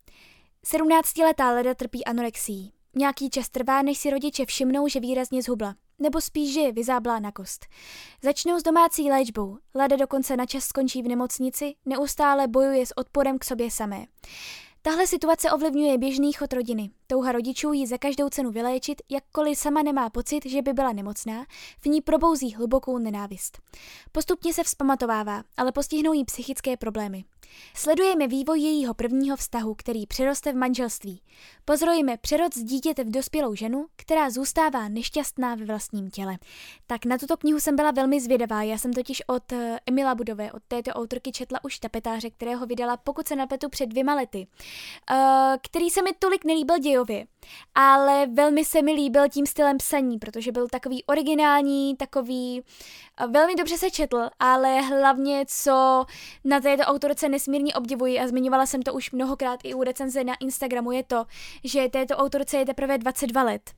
17-letá 0.66 1.54
Leda 1.54 1.74
trpí 1.74 2.04
anorexií. 2.04 2.72
Nějaký 2.96 3.30
čas 3.30 3.48
trvá, 3.48 3.82
než 3.82 3.98
si 3.98 4.10
rodiče 4.10 4.46
všimnou, 4.46 4.88
že 4.88 5.00
výrazně 5.00 5.42
zhubla, 5.42 5.74
nebo 5.98 6.20
spíš, 6.20 6.54
že 6.54 6.60
je 6.60 6.72
vyzáblá 6.72 7.18
na 7.18 7.32
kost. 7.32 7.66
Začnou 8.22 8.58
s 8.58 8.62
domácí 8.62 9.10
léčbou. 9.10 9.58
Leda 9.74 9.96
dokonce 9.96 10.36
na 10.36 10.46
čas 10.46 10.64
skončí 10.64 11.02
v 11.02 11.08
nemocnici, 11.08 11.74
neustále 11.84 12.48
bojuje 12.48 12.86
s 12.86 12.98
odporem 12.98 13.38
k 13.38 13.44
sobě 13.44 13.70
samé. 13.70 14.06
Tahle 14.82 15.06
situace 15.06 15.50
ovlivňuje 15.50 15.98
běžný 15.98 16.32
chod 16.32 16.52
rodiny. 16.52 16.90
Touha 17.12 17.32
rodičů 17.32 17.72
ji 17.72 17.86
za 17.86 17.98
každou 17.98 18.28
cenu 18.28 18.50
vyléčit, 18.50 19.02
jakkoliv 19.10 19.58
sama 19.58 19.82
nemá 19.82 20.10
pocit, 20.10 20.46
že 20.46 20.62
by 20.62 20.72
byla 20.72 20.92
nemocná, 20.92 21.46
v 21.80 21.86
ní 21.86 22.00
probouzí 22.00 22.54
hlubokou 22.54 22.98
nenávist. 22.98 23.58
Postupně 24.12 24.54
se 24.54 24.62
vzpamatovává, 24.62 25.42
ale 25.56 25.72
postihnou 25.72 26.12
jí 26.12 26.24
psychické 26.24 26.76
problémy. 26.76 27.24
Sledujeme 27.74 28.26
vývoj 28.26 28.60
jejího 28.60 28.94
prvního 28.94 29.36
vztahu, 29.36 29.74
který 29.74 30.06
přeroste 30.06 30.52
v 30.52 30.56
manželství. 30.56 31.22
Pozorujeme 31.64 32.16
přerod 32.16 32.54
z 32.54 32.62
dítěte 32.62 33.04
v 33.04 33.10
dospělou 33.10 33.54
ženu, 33.54 33.86
která 33.96 34.30
zůstává 34.30 34.88
nešťastná 34.88 35.54
ve 35.54 35.64
vlastním 35.64 36.10
těle. 36.10 36.38
Tak 36.86 37.04
na 37.04 37.18
tuto 37.18 37.36
knihu 37.36 37.60
jsem 37.60 37.76
byla 37.76 37.90
velmi 37.90 38.20
zvědavá. 38.20 38.62
Já 38.62 38.78
jsem 38.78 38.92
totiž 38.92 39.22
od 39.26 39.52
eh, 39.52 39.78
Emila 39.86 40.14
Budové, 40.14 40.52
od 40.52 40.62
této 40.68 40.90
autorky 40.90 41.32
četla 41.32 41.64
už 41.64 41.78
tapetáře, 41.78 42.30
kterého 42.30 42.66
vydala, 42.66 42.96
pokud 42.96 43.28
se 43.28 43.36
napletu, 43.36 43.68
před 43.68 43.86
dvěma 43.86 44.14
lety, 44.14 44.46
uh, 45.10 45.16
který 45.62 45.90
se 45.90 46.02
mi 46.02 46.10
tolik 46.18 46.44
nelíbil 46.44 46.78
dějově, 46.78 47.01
ale 47.74 48.26
velmi 48.26 48.64
se 48.64 48.82
mi 48.82 48.92
líbil 48.92 49.28
tím 49.28 49.46
stylem 49.46 49.78
psaní, 49.78 50.18
protože 50.18 50.52
byl 50.52 50.68
takový 50.68 51.04
originální, 51.04 51.96
takový 51.96 52.62
uh, 53.24 53.32
velmi 53.32 53.54
dobře 53.54 53.78
se 53.78 53.90
četl, 53.90 54.28
ale 54.38 54.80
hlavně 54.80 55.44
co 55.48 56.04
na 56.44 56.60
této 56.60 56.82
autorce 56.82 57.28
nesmírně 57.28 57.74
obdivuji 57.74 58.20
a 58.20 58.28
zmiňovala 58.28 58.66
jsem 58.66 58.82
to 58.82 58.94
už 58.94 59.10
mnohokrát 59.10 59.60
i 59.64 59.74
u 59.74 59.82
recenze 59.82 60.24
na 60.24 60.34
Instagramu, 60.40 60.92
je 60.92 61.04
to, 61.04 61.24
že 61.64 61.88
této 61.88 62.16
autorce 62.16 62.56
je 62.56 62.66
teprve 62.66 62.98
22 62.98 63.42
let 63.42 63.70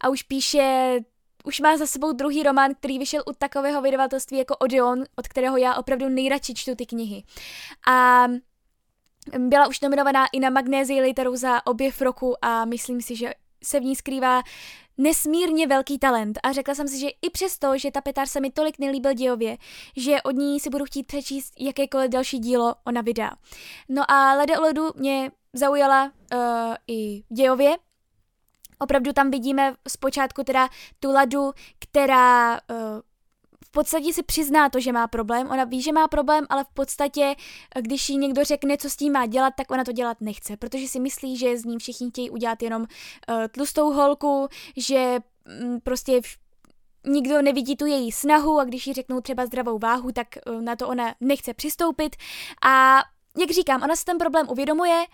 a 0.00 0.08
už 0.08 0.22
píše 0.22 0.98
už 1.44 1.60
má 1.60 1.76
za 1.76 1.86
sebou 1.86 2.12
druhý 2.12 2.42
román, 2.42 2.74
který 2.74 2.98
vyšel 2.98 3.22
u 3.26 3.32
takového 3.32 3.82
vydavatelství 3.82 4.38
jako 4.38 4.56
Odeon, 4.56 5.04
od 5.16 5.28
kterého 5.28 5.56
já 5.56 5.74
opravdu 5.74 6.08
nejradši 6.08 6.54
čtu 6.54 6.74
ty 6.74 6.86
knihy. 6.86 7.22
A 7.88 8.26
byla 9.38 9.68
už 9.68 9.80
nominovaná 9.80 10.26
i 10.32 10.40
na 10.40 10.50
Magnézii 10.50 11.00
literu 11.00 11.36
za 11.36 11.66
objev 11.66 12.00
roku 12.00 12.44
a 12.44 12.64
myslím 12.64 13.00
si, 13.00 13.16
že 13.16 13.34
se 13.64 13.80
v 13.80 13.84
ní 13.84 13.96
skrývá 13.96 14.42
nesmírně 14.98 15.66
velký 15.66 15.98
talent 15.98 16.38
a 16.42 16.52
řekla 16.52 16.74
jsem 16.74 16.88
si, 16.88 16.98
že 17.00 17.08
i 17.22 17.30
přesto, 17.30 17.78
že 17.78 17.90
ta 17.90 18.00
Petar 18.00 18.26
se 18.26 18.40
mi 18.40 18.50
tolik 18.50 18.78
nelíbil 18.78 19.12
dějově, 19.12 19.56
že 19.96 20.22
od 20.22 20.30
ní 20.30 20.60
si 20.60 20.70
budu 20.70 20.84
chtít 20.84 21.06
přečíst 21.06 21.52
jakékoliv 21.60 22.10
další 22.10 22.38
dílo 22.38 22.74
ona 22.84 23.00
vydá. 23.00 23.30
No 23.88 24.10
a 24.10 24.34
Lede 24.34 24.58
o 24.58 24.62
ledu 24.62 24.88
mě 24.96 25.30
zaujala 25.52 26.04
uh, 26.04 26.40
i 26.88 27.22
dějově, 27.28 27.76
Opravdu 28.82 29.12
tam 29.12 29.30
vidíme 29.30 29.74
zpočátku 29.88 30.44
teda 30.44 30.68
tu 31.00 31.12
Ladu, 31.12 31.52
která 31.78 32.52
uh, 32.52 32.76
podstatě 33.72 34.12
si 34.12 34.22
přizná 34.22 34.68
to, 34.68 34.80
že 34.80 34.92
má 34.92 35.06
problém. 35.06 35.50
Ona 35.50 35.64
ví, 35.64 35.82
že 35.82 35.92
má 35.92 36.08
problém, 36.08 36.46
ale 36.48 36.64
v 36.64 36.74
podstatě, 36.74 37.34
když 37.80 38.08
jí 38.08 38.18
někdo 38.18 38.44
řekne, 38.44 38.76
co 38.76 38.90
s 38.90 38.96
tím 38.96 39.12
má 39.12 39.26
dělat, 39.26 39.54
tak 39.56 39.70
ona 39.70 39.84
to 39.84 39.92
dělat 39.92 40.20
nechce, 40.20 40.56
protože 40.56 40.88
si 40.88 41.00
myslí, 41.00 41.36
že 41.36 41.58
z 41.58 41.64
ní 41.64 41.78
všichni 41.78 42.10
chtějí 42.10 42.30
udělat 42.30 42.62
jenom 42.62 42.82
uh, 42.82 42.86
tlustou 43.50 43.92
holku, 43.92 44.48
že 44.76 45.18
um, 45.62 45.80
prostě 45.80 46.20
v, 46.20 46.26
nikdo 47.06 47.42
nevidí 47.42 47.76
tu 47.76 47.86
její 47.86 48.12
snahu 48.12 48.58
a 48.58 48.64
když 48.64 48.86
jí 48.86 48.92
řeknou 48.92 49.20
třeba 49.20 49.46
zdravou 49.46 49.78
váhu, 49.78 50.12
tak 50.12 50.28
uh, 50.46 50.62
na 50.62 50.76
to 50.76 50.88
ona 50.88 51.14
nechce 51.20 51.54
přistoupit. 51.54 52.16
A 52.64 53.02
jak 53.38 53.50
říkám, 53.50 53.82
ona 53.82 53.96
si 53.96 54.04
ten 54.04 54.18
problém 54.18 54.48
uvědomuje, 54.50 55.04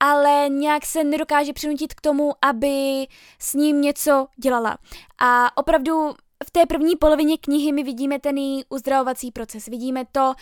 ale 0.00 0.48
nějak 0.48 0.86
se 0.86 1.04
nedokáže 1.04 1.52
přinutit 1.52 1.94
k 1.94 2.00
tomu, 2.00 2.32
aby 2.42 3.06
s 3.38 3.54
ním 3.54 3.80
něco 3.80 4.26
dělala. 4.36 4.78
A 5.18 5.56
opravdu 5.56 6.14
v 6.46 6.50
té 6.50 6.66
první 6.66 6.96
polovině 6.96 7.38
knihy 7.38 7.72
my 7.72 7.82
vidíme 7.82 8.18
ten 8.18 8.38
její 8.38 8.64
uzdravovací 8.68 9.30
proces. 9.30 9.66
Vidíme 9.66 10.04
to, 10.12 10.34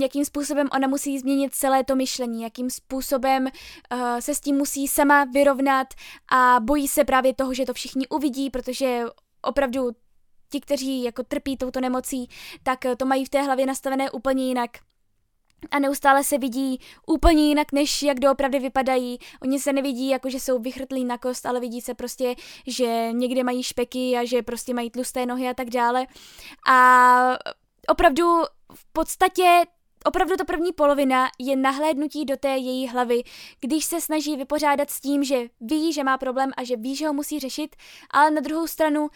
jakým 0.00 0.24
způsobem 0.24 0.68
ona 0.72 0.88
musí 0.88 1.18
změnit 1.18 1.54
celé 1.54 1.84
to 1.84 1.96
myšlení, 1.96 2.42
jakým 2.42 2.70
způsobem 2.70 3.44
uh, 3.44 4.18
se 4.18 4.34
s 4.34 4.40
tím 4.40 4.56
musí 4.56 4.88
sama 4.88 5.24
vyrovnat 5.24 5.86
a 6.32 6.60
bojí 6.60 6.88
se 6.88 7.04
právě 7.04 7.34
toho, 7.34 7.54
že 7.54 7.66
to 7.66 7.74
všichni 7.74 8.08
uvidí, 8.08 8.50
protože 8.50 9.04
opravdu 9.42 9.90
ti, 10.50 10.60
kteří 10.60 11.02
jako 11.02 11.22
trpí 11.22 11.56
touto 11.56 11.80
nemocí, 11.80 12.28
tak 12.62 12.78
to 12.96 13.06
mají 13.06 13.24
v 13.24 13.28
té 13.28 13.42
hlavě 13.42 13.66
nastavené 13.66 14.10
úplně 14.10 14.46
jinak 14.46 14.70
a 15.70 15.78
neustále 15.78 16.24
se 16.24 16.38
vidí 16.38 16.80
úplně 17.06 17.48
jinak, 17.48 17.72
než 17.72 18.02
jak 18.02 18.20
doopravdy 18.20 18.58
vypadají. 18.58 19.18
Oni 19.42 19.60
se 19.60 19.72
nevidí 19.72 20.08
jako, 20.08 20.30
že 20.30 20.40
jsou 20.40 20.58
vychrtlí 20.58 21.04
na 21.04 21.18
kost, 21.18 21.46
ale 21.46 21.60
vidí 21.60 21.80
se 21.80 21.94
prostě, 21.94 22.34
že 22.66 23.08
někde 23.12 23.44
mají 23.44 23.62
špeky 23.62 24.16
a 24.16 24.24
že 24.24 24.42
prostě 24.42 24.74
mají 24.74 24.90
tlusté 24.90 25.26
nohy 25.26 25.48
a 25.48 25.54
tak 25.54 25.70
dále. 25.70 26.06
A 26.68 27.38
opravdu 27.88 28.24
v 28.74 28.92
podstatě 28.92 29.64
Opravdu 30.06 30.36
to 30.36 30.44
první 30.44 30.72
polovina 30.72 31.28
je 31.38 31.56
nahlédnutí 31.56 32.24
do 32.24 32.36
té 32.36 32.48
její 32.48 32.88
hlavy, 32.88 33.22
když 33.60 33.84
se 33.84 34.00
snaží 34.00 34.36
vypořádat 34.36 34.90
s 34.90 35.00
tím, 35.00 35.24
že 35.24 35.48
ví, 35.60 35.92
že 35.92 36.04
má 36.04 36.18
problém 36.18 36.50
a 36.56 36.64
že 36.64 36.76
ví, 36.76 36.96
že 36.96 37.06
ho 37.06 37.12
musí 37.12 37.40
řešit, 37.40 37.76
ale 38.10 38.30
na 38.30 38.40
druhou 38.40 38.66
stranu 38.66 39.08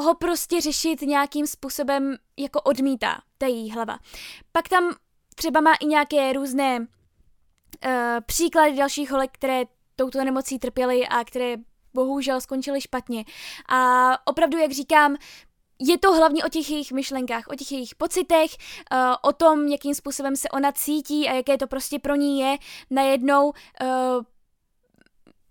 ho 0.00 0.14
prostě 0.14 0.60
řešit 0.60 1.02
nějakým 1.02 1.46
způsobem 1.46 2.16
jako 2.38 2.60
odmítá, 2.60 3.20
ta 3.38 3.46
její 3.46 3.70
hlava. 3.70 3.98
Pak 4.52 4.68
tam 4.68 4.94
třeba 5.34 5.60
má 5.60 5.74
i 5.74 5.86
nějaké 5.86 6.32
různé 6.32 6.78
uh, 6.78 6.86
příklady 8.26 8.76
dalších 8.76 9.10
holek, 9.10 9.30
které 9.32 9.62
touto 9.96 10.24
nemocí 10.24 10.58
trpěly 10.58 11.06
a 11.06 11.24
které 11.24 11.56
bohužel 11.94 12.40
skončily 12.40 12.80
špatně. 12.80 13.24
A 13.68 14.12
opravdu, 14.26 14.58
jak 14.58 14.72
říkám, 14.72 15.16
je 15.80 15.98
to 15.98 16.12
hlavně 16.12 16.44
o 16.44 16.48
těch 16.48 16.70
jejich 16.70 16.92
myšlenkách, 16.92 17.44
o 17.48 17.54
těch 17.54 17.72
jejich 17.72 17.94
pocitech, 17.94 18.50
uh, 18.92 18.98
o 19.22 19.32
tom, 19.32 19.66
jakým 19.66 19.94
způsobem 19.94 20.36
se 20.36 20.48
ona 20.48 20.72
cítí 20.72 21.28
a 21.28 21.32
jaké 21.32 21.58
to 21.58 21.66
prostě 21.66 21.98
pro 21.98 22.14
ní 22.14 22.40
je 22.40 22.56
najednou 22.90 23.46
uh, 23.48 23.54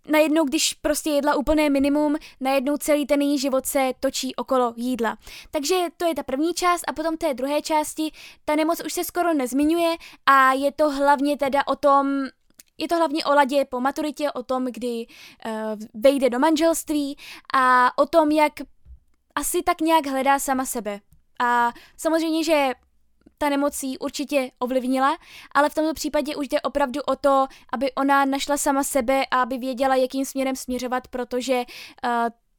najednou, 0.08 0.46
když 0.46 0.74
prostě 0.74 1.10
jedla 1.10 1.36
úplné 1.36 1.70
minimum, 1.70 2.16
najednou 2.40 2.78
celý 2.78 3.06
ten 3.06 3.22
její 3.22 3.40
život 3.40 3.66
se 3.66 3.92
točí 4.00 4.36
okolo 4.36 4.74
jídla. 4.78 5.18
Takže 5.52 5.76
to 5.98 6.06
je 6.06 6.16
ta 6.16 6.24
první 6.24 6.54
část 6.54 6.82
a 6.88 6.94
potom 6.94 7.18
té 7.18 7.34
druhé 7.34 7.62
části 7.62 8.12
ta 8.46 8.56
nemoc 8.56 8.82
už 8.86 8.94
se 8.94 9.04
skoro 9.04 9.34
nezmiňuje 9.34 9.96
a 10.26 10.54
je 10.54 10.72
to 10.72 10.90
hlavně 10.90 11.38
teda 11.38 11.68
o 11.68 11.76
tom, 11.76 12.26
je 12.78 12.88
to 12.88 12.96
hlavně 12.96 13.26
o 13.26 13.34
ladě 13.34 13.66
po 13.66 13.80
maturitě, 13.80 14.32
o 14.32 14.44
tom, 14.44 14.66
kdy 14.66 15.06
uh, 15.46 15.52
vejde 15.94 16.30
do 16.30 16.40
manželství 16.40 17.18
a 17.54 17.98
o 17.98 18.06
tom, 18.06 18.32
jak 18.32 18.54
asi 19.36 19.64
tak 19.64 19.82
nějak 19.82 20.08
hledá 20.08 20.40
sama 20.40 20.66
sebe. 20.66 21.00
A 21.40 21.72
samozřejmě, 21.98 22.44
že 22.44 22.72
ta 23.44 23.50
nemocí 23.50 23.98
určitě 23.98 24.52
ovlivnila, 24.60 25.18
ale 25.52 25.70
v 25.70 25.76
tomto 25.76 25.94
případě 25.94 26.36
už 26.36 26.48
jde 26.48 26.62
opravdu 26.62 27.02
o 27.02 27.16
to, 27.16 27.48
aby 27.74 27.92
ona 27.94 28.26
našla 28.26 28.58
sama 28.58 28.84
sebe 28.84 29.26
a 29.32 29.42
aby 29.42 29.58
věděla, 29.58 29.96
jakým 29.96 30.26
směrem 30.26 30.56
směřovat, 30.56 31.08
protože 31.08 31.58
uh, 31.58 32.12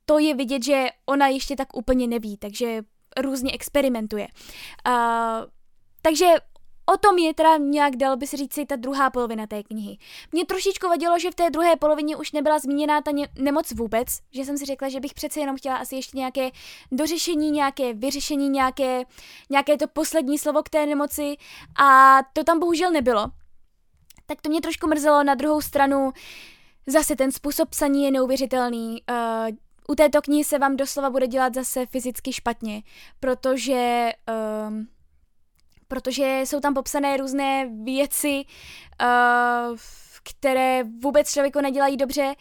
to 0.04 0.18
je 0.18 0.34
vidět, 0.34 0.64
že 0.64 0.86
ona 1.06 1.26
ještě 1.28 1.56
tak 1.56 1.76
úplně 1.76 2.06
neví, 2.06 2.36
takže 2.36 2.82
různě 3.16 3.52
experimentuje. 3.52 4.28
Uh, 4.88 4.94
takže 6.02 6.26
O 6.86 6.96
tom 6.96 7.18
je 7.18 7.34
teda 7.34 7.56
nějak, 7.56 7.96
dal 7.96 8.16
by 8.16 8.26
se 8.26 8.36
říct, 8.36 8.58
ta 8.66 8.76
druhá 8.76 9.10
polovina 9.10 9.46
té 9.46 9.62
knihy. 9.62 9.98
Mě 10.32 10.44
trošičku 10.44 10.88
vadilo, 10.88 11.18
že 11.18 11.30
v 11.30 11.34
té 11.34 11.50
druhé 11.50 11.76
polovině 11.76 12.16
už 12.16 12.32
nebyla 12.32 12.58
zmíněná 12.58 13.00
ta 13.00 13.10
ně- 13.10 13.28
nemoc 13.38 13.72
vůbec, 13.72 14.08
že 14.30 14.44
jsem 14.44 14.58
si 14.58 14.64
řekla, 14.64 14.88
že 14.88 15.00
bych 15.00 15.14
přece 15.14 15.40
jenom 15.40 15.56
chtěla 15.56 15.76
asi 15.76 15.96
ještě 15.96 16.18
nějaké 16.18 16.50
dořešení, 16.92 17.50
nějaké 17.50 17.92
vyřešení, 17.94 18.48
nějaké, 18.48 19.04
nějaké 19.50 19.76
to 19.76 19.86
poslední 19.88 20.38
slovo 20.38 20.62
k 20.62 20.68
té 20.68 20.86
nemoci 20.86 21.36
a 21.82 22.18
to 22.32 22.44
tam 22.44 22.60
bohužel 22.60 22.90
nebylo. 22.90 23.26
Tak 24.26 24.42
to 24.42 24.48
mě 24.48 24.60
trošku 24.60 24.86
mrzelo, 24.86 25.24
na 25.24 25.34
druhou 25.34 25.60
stranu 25.60 26.12
zase 26.86 27.16
ten 27.16 27.32
způsob 27.32 27.68
psaní 27.68 28.04
je 28.04 28.10
neuvěřitelný. 28.10 29.02
Uh, 29.10 29.56
u 29.88 29.94
této 29.94 30.22
knihy 30.22 30.44
se 30.44 30.58
vám 30.58 30.76
doslova 30.76 31.10
bude 31.10 31.26
dělat 31.26 31.54
zase 31.54 31.86
fyzicky 31.86 32.32
špatně, 32.32 32.82
protože... 33.20 34.10
Uh, 34.68 34.93
protože 35.88 36.40
jsou 36.44 36.60
tam 36.60 36.74
popsané 36.74 37.16
různé 37.16 37.70
věci, 37.84 38.44
uh, 39.02 39.76
které 40.22 40.84
vůbec 41.02 41.32
člověku 41.32 41.60
nedělají 41.60 41.96
dobře 41.96 42.34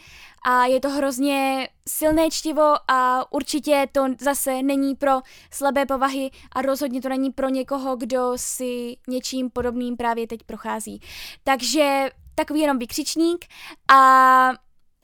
a 0.46 0.66
je 0.66 0.80
to 0.80 0.90
hrozně 0.90 1.70
silné 1.90 2.30
čtivo 2.32 2.74
a 2.88 3.32
určitě 3.34 3.88
to 3.92 4.06
zase 4.20 4.64
není 4.64 4.96
pro 4.96 5.12
slabé 5.52 5.86
povahy 5.86 6.30
a 6.52 6.62
rozhodně 6.62 7.02
to 7.02 7.10
není 7.10 7.32
pro 7.32 7.50
někoho, 7.50 7.96
kdo 7.96 8.34
si 8.36 8.96
něčím 9.08 9.50
podobným 9.50 9.98
právě 9.98 10.28
teď 10.28 10.44
prochází. 10.44 11.02
Takže 11.44 12.10
takový 12.36 12.60
jenom 12.60 12.80
vykřičník 12.80 13.46
a 13.94 14.52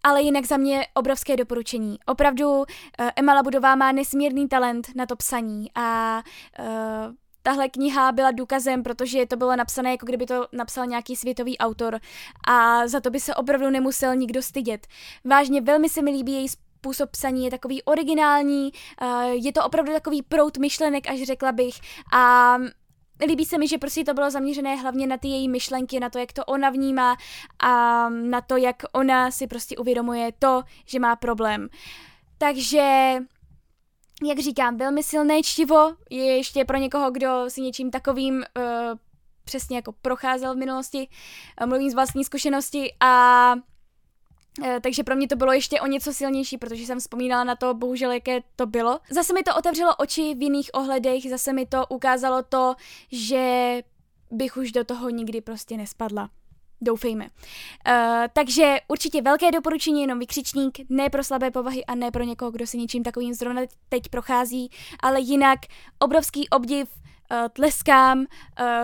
ale 0.03 0.21
jinak 0.21 0.45
za 0.45 0.57
mě 0.57 0.87
obrovské 0.93 1.37
doporučení. 1.37 1.97
Opravdu 2.05 2.63
eh, 2.99 3.11
Emma 3.15 3.33
Labudová 3.33 3.75
má 3.75 3.91
nesmírný 3.91 4.47
talent 4.47 4.87
na 4.95 5.05
to 5.05 5.15
psaní 5.15 5.67
a 5.75 6.21
uh, 6.59 6.65
tahle 7.43 7.69
kniha 7.69 8.11
byla 8.11 8.31
důkazem, 8.31 8.83
protože 8.83 9.25
to 9.25 9.35
bylo 9.35 9.55
napsané, 9.55 9.91
jako 9.91 10.05
kdyby 10.05 10.25
to 10.25 10.47
napsal 10.51 10.85
nějaký 10.85 11.15
světový 11.15 11.57
autor 11.57 11.99
a 12.47 12.87
za 12.87 12.99
to 12.99 13.09
by 13.09 13.19
se 13.19 13.35
opravdu 13.35 13.69
nemusel 13.69 14.15
nikdo 14.15 14.41
stydět. 14.41 14.87
Vážně 15.25 15.61
velmi 15.61 15.89
se 15.89 16.01
mi 16.01 16.11
líbí 16.11 16.33
její 16.33 16.49
způsob 16.49 17.09
psaní, 17.09 17.45
je 17.45 17.51
takový 17.51 17.83
originální, 17.83 18.71
je 19.31 19.53
to 19.53 19.63
opravdu 19.63 19.93
takový 19.93 20.21
prout 20.21 20.57
myšlenek, 20.57 21.09
až 21.09 21.23
řekla 21.23 21.51
bych 21.51 21.73
a 22.13 22.55
líbí 23.27 23.45
se 23.45 23.57
mi, 23.57 23.67
že 23.67 23.77
prostě 23.77 24.03
to 24.03 24.13
bylo 24.13 24.31
zaměřené 24.31 24.75
hlavně 24.75 25.07
na 25.07 25.17
ty 25.17 25.27
její 25.27 25.49
myšlenky, 25.49 25.99
na 25.99 26.09
to, 26.09 26.19
jak 26.19 26.33
to 26.33 26.45
ona 26.45 26.69
vnímá 26.69 27.17
a 27.59 28.09
na 28.09 28.41
to, 28.41 28.57
jak 28.57 28.75
ona 28.91 29.31
si 29.31 29.47
prostě 29.47 29.77
uvědomuje 29.77 30.31
to, 30.39 30.63
že 30.85 30.99
má 30.99 31.15
problém. 31.15 31.69
Takže 32.37 33.15
jak 34.25 34.39
říkám, 34.39 34.77
velmi 34.77 35.03
silné 35.03 35.43
čtivo, 35.43 35.93
je 36.09 36.37
ještě 36.37 36.65
pro 36.65 36.77
někoho, 36.77 37.11
kdo 37.11 37.45
si 37.47 37.61
něčím 37.61 37.91
takovým 37.91 38.35
uh, 38.35 38.63
přesně 39.43 39.75
jako 39.75 39.91
procházel 40.01 40.53
v 40.53 40.57
minulosti, 40.57 41.07
uh, 41.61 41.67
mluvím 41.67 41.89
z 41.91 41.93
vlastní 41.93 42.23
zkušenosti 42.23 42.93
a 42.99 43.53
uh, 44.61 44.67
takže 44.81 45.03
pro 45.03 45.15
mě 45.15 45.27
to 45.27 45.35
bylo 45.35 45.53
ještě 45.53 45.81
o 45.81 45.87
něco 45.87 46.13
silnější, 46.13 46.57
protože 46.57 46.85
jsem 46.85 46.99
vzpomínala 46.99 47.43
na 47.43 47.55
to, 47.55 47.73
bohužel, 47.73 48.11
jaké 48.11 48.39
to 48.55 48.65
bylo. 48.65 48.99
Zase 49.09 49.33
mi 49.33 49.43
to 49.43 49.55
otevřelo 49.55 49.95
oči 49.95 50.35
v 50.35 50.41
jiných 50.41 50.69
ohledech, 50.73 51.29
zase 51.29 51.53
mi 51.53 51.65
to 51.65 51.85
ukázalo 51.87 52.43
to, 52.43 52.75
že 53.11 53.81
bych 54.31 54.57
už 54.57 54.71
do 54.71 54.83
toho 54.83 55.09
nikdy 55.09 55.41
prostě 55.41 55.77
nespadla. 55.77 56.29
Doufejme. 56.81 57.25
Uh, 57.25 57.93
takže 58.33 58.77
určitě 58.87 59.21
velké 59.21 59.51
doporučení, 59.51 60.01
jenom 60.01 60.19
vykřičník, 60.19 60.77
ne 60.89 61.09
pro 61.09 61.23
slabé 61.23 61.51
povahy 61.51 61.85
a 61.85 61.95
ne 61.95 62.11
pro 62.11 62.23
někoho, 62.23 62.51
kdo 62.51 62.67
si 62.67 62.77
něčím 62.77 63.03
takovým 63.03 63.33
zrovna 63.33 63.61
teď 63.89 64.09
prochází, 64.09 64.69
ale 65.03 65.19
jinak 65.19 65.59
obrovský 65.99 66.49
obdiv, 66.49 66.87
uh, 66.97 67.47
tleskám, 67.53 68.19
uh, 68.19 68.25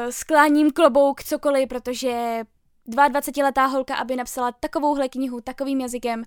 skláním 0.09 0.71
klobouk, 0.71 1.23
cokoliv, 1.23 1.69
protože 1.69 2.41
22-letá 2.89 3.65
holka, 3.65 3.95
aby 3.95 4.15
napsala 4.15 4.51
takovouhle 4.51 5.09
knihu 5.09 5.41
takovým 5.41 5.81
jazykem, 5.81 6.23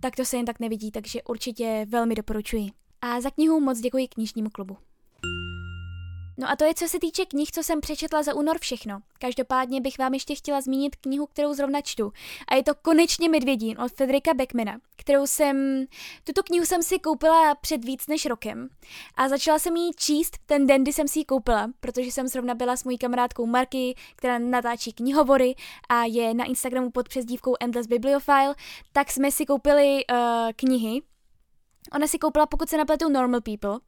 tak 0.00 0.16
to 0.16 0.24
se 0.24 0.36
jen 0.36 0.46
tak 0.46 0.60
nevidí, 0.60 0.90
takže 0.90 1.22
určitě 1.22 1.86
velmi 1.88 2.14
doporučuji. 2.14 2.70
A 3.00 3.20
za 3.20 3.30
knihu 3.30 3.60
moc 3.60 3.78
děkuji 3.78 4.08
knižnímu 4.08 4.50
klubu. 4.50 4.76
No 6.40 6.50
a 6.50 6.56
to 6.56 6.64
je, 6.64 6.74
co 6.74 6.88
se 6.88 6.98
týče 6.98 7.26
knih, 7.26 7.50
co 7.50 7.62
jsem 7.62 7.80
přečetla 7.80 8.22
za 8.22 8.34
únor 8.34 8.58
všechno. 8.58 9.00
Každopádně 9.18 9.80
bych 9.80 9.98
vám 9.98 10.14
ještě 10.14 10.34
chtěla 10.34 10.60
zmínit 10.60 10.96
knihu, 10.96 11.26
kterou 11.26 11.54
zrovna 11.54 11.80
čtu. 11.80 12.12
A 12.48 12.54
je 12.54 12.62
to 12.62 12.74
Konečně 12.74 13.28
medvědín 13.28 13.80
od 13.80 13.92
Fedrika 13.92 14.34
Beckmana, 14.34 14.78
kterou 14.96 15.26
jsem, 15.26 15.84
tuto 16.24 16.42
knihu 16.42 16.66
jsem 16.66 16.82
si 16.82 16.98
koupila 16.98 17.54
před 17.54 17.84
víc 17.84 18.06
než 18.06 18.26
rokem. 18.26 18.68
A 19.14 19.28
začala 19.28 19.58
jsem 19.58 19.76
ji 19.76 19.92
číst, 19.96 20.38
ten 20.46 20.66
den, 20.66 20.82
kdy 20.82 20.92
jsem 20.92 21.08
si 21.08 21.18
ji 21.18 21.24
koupila, 21.24 21.70
protože 21.80 22.12
jsem 22.12 22.28
zrovna 22.28 22.54
byla 22.54 22.76
s 22.76 22.84
mojí 22.84 22.98
kamarádkou 22.98 23.46
Marky, 23.46 23.94
která 24.16 24.38
natáčí 24.38 24.92
knihovory 24.92 25.54
a 25.88 26.04
je 26.04 26.34
na 26.34 26.44
Instagramu 26.44 26.90
pod 26.90 27.08
přezdívkou 27.08 27.54
Endless 27.60 27.86
Bibliophile, 27.86 28.54
tak 28.92 29.10
jsme 29.10 29.30
si 29.32 29.46
koupili 29.46 30.04
uh, 30.12 30.18
knihy 30.56 31.02
Ona 31.92 32.06
si 32.06 32.18
koupila, 32.18 32.46
pokud 32.46 32.68
se 32.68 32.76
napletu 32.76 33.08
Normal 33.08 33.40
People 33.40 33.78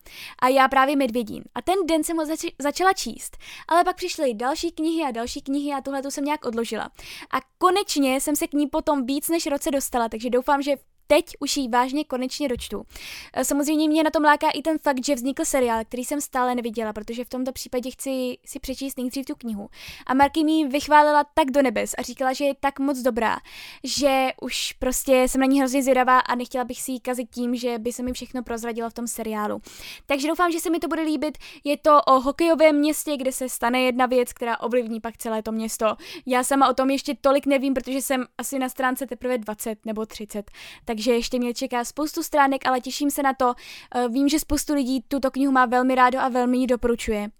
a 0.42 0.48
já 0.48 0.68
právě 0.68 0.96
Medvědín. 0.96 1.44
A 1.54 1.62
ten 1.62 1.86
den 1.86 2.04
jsem 2.04 2.16
ho 2.16 2.26
zač- 2.26 2.54
začala 2.58 2.92
číst, 2.92 3.36
ale 3.68 3.84
pak 3.84 3.96
přišly 3.96 4.34
další 4.34 4.70
knihy 4.70 5.02
a 5.02 5.10
další 5.10 5.42
knihy 5.42 5.72
a 5.72 5.80
tuhle 5.80 6.02
tu 6.02 6.10
jsem 6.10 6.24
nějak 6.24 6.44
odložila. 6.44 6.90
A 7.30 7.38
konečně 7.58 8.20
jsem 8.20 8.36
se 8.36 8.46
k 8.46 8.52
ní 8.52 8.66
potom 8.66 9.06
víc 9.06 9.28
než 9.28 9.46
roce 9.46 9.70
dostala, 9.70 10.08
takže 10.08 10.30
doufám, 10.30 10.62
že 10.62 10.76
teď 11.10 11.24
už 11.40 11.56
ji 11.56 11.68
vážně 11.68 12.04
konečně 12.04 12.48
dočtu. 12.48 12.86
Eh, 13.32 13.44
samozřejmě 13.44 13.88
mě 13.88 14.02
na 14.02 14.10
tom 14.10 14.24
láká 14.24 14.50
i 14.50 14.62
ten 14.62 14.78
fakt, 14.78 15.04
že 15.04 15.14
vznikl 15.14 15.44
seriál, 15.44 15.84
který 15.84 16.04
jsem 16.04 16.20
stále 16.20 16.54
neviděla, 16.54 16.92
protože 16.92 17.24
v 17.24 17.28
tomto 17.28 17.52
případě 17.52 17.90
chci 17.90 18.38
si 18.46 18.60
přečíst 18.60 18.98
nejdřív 18.98 19.26
tu 19.26 19.34
knihu. 19.34 19.68
A 20.06 20.14
Marky 20.14 20.44
mi 20.44 20.68
vychválila 20.68 21.24
tak 21.34 21.50
do 21.50 21.62
nebes 21.62 21.94
a 21.98 22.02
říkala, 22.02 22.32
že 22.32 22.44
je 22.44 22.54
tak 22.60 22.78
moc 22.78 22.98
dobrá, 22.98 23.36
že 23.84 24.28
už 24.42 24.72
prostě 24.72 25.28
jsem 25.28 25.40
na 25.40 25.46
ní 25.46 25.58
hrozně 25.58 25.82
zvědavá 25.82 26.18
a 26.18 26.34
nechtěla 26.34 26.64
bych 26.64 26.82
si 26.82 26.92
ji 26.92 27.00
kazit 27.00 27.30
tím, 27.30 27.56
že 27.56 27.78
by 27.78 27.92
se 27.92 28.02
mi 28.02 28.12
všechno 28.12 28.42
prozradilo 28.42 28.90
v 28.90 28.94
tom 28.94 29.06
seriálu. 29.06 29.62
Takže 30.06 30.28
doufám, 30.28 30.52
že 30.52 30.60
se 30.60 30.70
mi 30.70 30.78
to 30.78 30.88
bude 30.88 31.02
líbit. 31.02 31.38
Je 31.64 31.76
to 31.76 32.02
o 32.02 32.20
hokejovém 32.20 32.76
městě, 32.76 33.16
kde 33.16 33.32
se 33.32 33.48
stane 33.48 33.80
jedna 33.80 34.06
věc, 34.06 34.32
která 34.32 34.60
ovlivní 34.60 35.00
pak 35.00 35.16
celé 35.16 35.42
to 35.42 35.52
město. 35.52 35.96
Já 36.26 36.44
sama 36.44 36.68
o 36.68 36.74
tom 36.74 36.90
ještě 36.90 37.14
tolik 37.20 37.46
nevím, 37.46 37.74
protože 37.74 38.02
jsem 38.02 38.24
asi 38.38 38.58
na 38.58 38.68
stránce 38.68 39.06
teprve 39.06 39.38
20 39.38 39.86
nebo 39.86 40.06
30. 40.06 40.50
Takže 40.84 40.99
takže 41.00 41.12
ještě 41.12 41.38
mě 41.38 41.54
čeká 41.54 41.84
spoustu 41.84 42.22
stránek, 42.22 42.66
ale 42.66 42.80
těším 42.80 43.10
se 43.10 43.22
na 43.22 43.34
to. 43.34 43.54
Eh, 43.94 44.08
vím, 44.08 44.28
že 44.28 44.38
spoustu 44.38 44.74
lidí 44.74 45.04
tuto 45.08 45.30
knihu 45.30 45.52
má 45.52 45.66
velmi 45.66 45.94
rádo 45.94 46.18
a 46.20 46.28
velmi 46.28 46.58
ji 46.58 46.66
doporučuje 46.66 47.30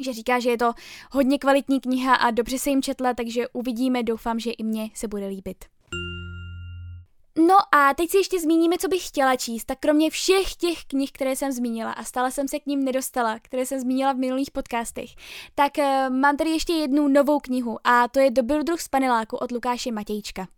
že 0.00 0.12
říká, 0.12 0.40
že 0.40 0.50
je 0.50 0.58
to 0.58 0.72
hodně 1.10 1.38
kvalitní 1.38 1.80
kniha 1.80 2.14
a 2.14 2.30
dobře 2.30 2.58
se 2.58 2.70
jim 2.70 2.82
četla, 2.82 3.14
takže 3.14 3.48
uvidíme, 3.52 4.02
doufám, 4.02 4.40
že 4.40 4.50
i 4.50 4.64
mně 4.64 4.90
se 4.94 5.08
bude 5.08 5.26
líbit. 5.26 5.64
No 7.48 7.56
a 7.74 7.94
teď 7.94 8.10
si 8.10 8.16
ještě 8.16 8.40
zmíníme, 8.40 8.78
co 8.78 8.88
bych 8.88 9.08
chtěla 9.08 9.36
číst, 9.36 9.64
tak 9.64 9.78
kromě 9.80 10.10
všech 10.10 10.54
těch 10.54 10.84
knih, 10.84 11.12
které 11.12 11.36
jsem 11.36 11.52
zmínila 11.52 11.92
a 11.92 12.04
stále 12.04 12.30
jsem 12.30 12.48
se 12.48 12.60
k 12.60 12.66
ním 12.66 12.84
nedostala, 12.84 13.38
které 13.42 13.66
jsem 13.66 13.80
zmínila 13.80 14.12
v 14.12 14.16
minulých 14.16 14.50
podcastech, 14.50 15.10
tak 15.54 15.72
uh, 15.78 16.16
mám 16.16 16.36
tady 16.36 16.50
ještě 16.50 16.72
jednu 16.72 17.08
novou 17.08 17.40
knihu 17.40 17.78
a 17.84 18.08
to 18.08 18.20
je 18.20 18.30
Dobrodruh 18.30 18.80
z 18.80 18.88
paneláku 18.88 19.36
od 19.36 19.52
Lukáše 19.52 19.92
Matějčka. 19.92 20.48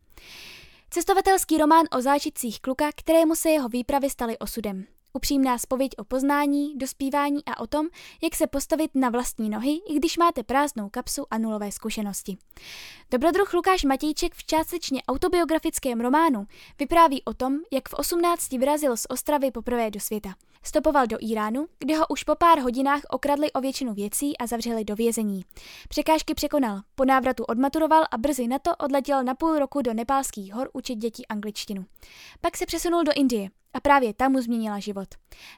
Cestovatelský 0.94 1.58
román 1.58 1.84
o 1.98 2.00
zážitcích 2.00 2.60
kluka, 2.60 2.90
kterému 2.96 3.34
se 3.34 3.50
jeho 3.50 3.68
výpravy 3.68 4.10
staly 4.10 4.38
osudem. 4.38 4.86
Upřímná 5.12 5.58
spověď 5.58 5.90
o 5.98 6.04
poznání, 6.04 6.78
dospívání 6.78 7.44
a 7.46 7.60
o 7.60 7.66
tom, 7.66 7.86
jak 8.22 8.34
se 8.34 8.46
postavit 8.46 8.90
na 8.94 9.10
vlastní 9.10 9.50
nohy, 9.50 9.70
i 9.70 9.94
když 9.94 10.16
máte 10.16 10.42
prázdnou 10.42 10.88
kapsu 10.88 11.26
a 11.30 11.38
nulové 11.38 11.72
zkušenosti. 11.72 12.36
Dobrodruh 13.10 13.54
Lukáš 13.54 13.84
Matějček 13.84 14.34
v 14.34 14.44
částečně 14.44 15.02
autobiografickém 15.02 16.00
románu 16.00 16.46
vypráví 16.78 17.24
o 17.24 17.34
tom, 17.34 17.58
jak 17.72 17.88
v 17.88 17.94
18 17.94 18.52
vyrazil 18.52 18.96
z 18.96 19.06
Ostravy 19.08 19.50
poprvé 19.50 19.90
do 19.90 20.00
světa. 20.00 20.34
Stopoval 20.66 21.06
do 21.06 21.16
Iránu, 21.20 21.66
kde 21.78 21.96
ho 21.96 22.06
už 22.08 22.22
po 22.22 22.34
pár 22.34 22.58
hodinách 22.58 23.00
okradli 23.10 23.52
o 23.52 23.60
většinu 23.60 23.94
věcí 23.94 24.38
a 24.38 24.46
zavřeli 24.46 24.84
do 24.84 24.94
vězení. 24.94 25.44
Překážky 25.88 26.34
překonal, 26.34 26.80
po 26.94 27.04
návratu 27.04 27.44
odmaturoval 27.44 28.04
a 28.10 28.18
brzy 28.18 28.48
na 28.48 28.58
to 28.58 28.76
odletěl 28.76 29.24
na 29.24 29.34
půl 29.34 29.58
roku 29.58 29.82
do 29.82 29.94
nepálských 29.94 30.54
hor 30.54 30.70
učit 30.72 30.94
děti 30.94 31.26
angličtinu. 31.26 31.84
Pak 32.40 32.56
se 32.56 32.66
přesunul 32.66 33.04
do 33.04 33.12
Indie 33.16 33.50
a 33.74 33.80
právě 33.80 34.14
tam 34.14 34.32
mu 34.32 34.40
změnila 34.40 34.78
život. 34.78 35.08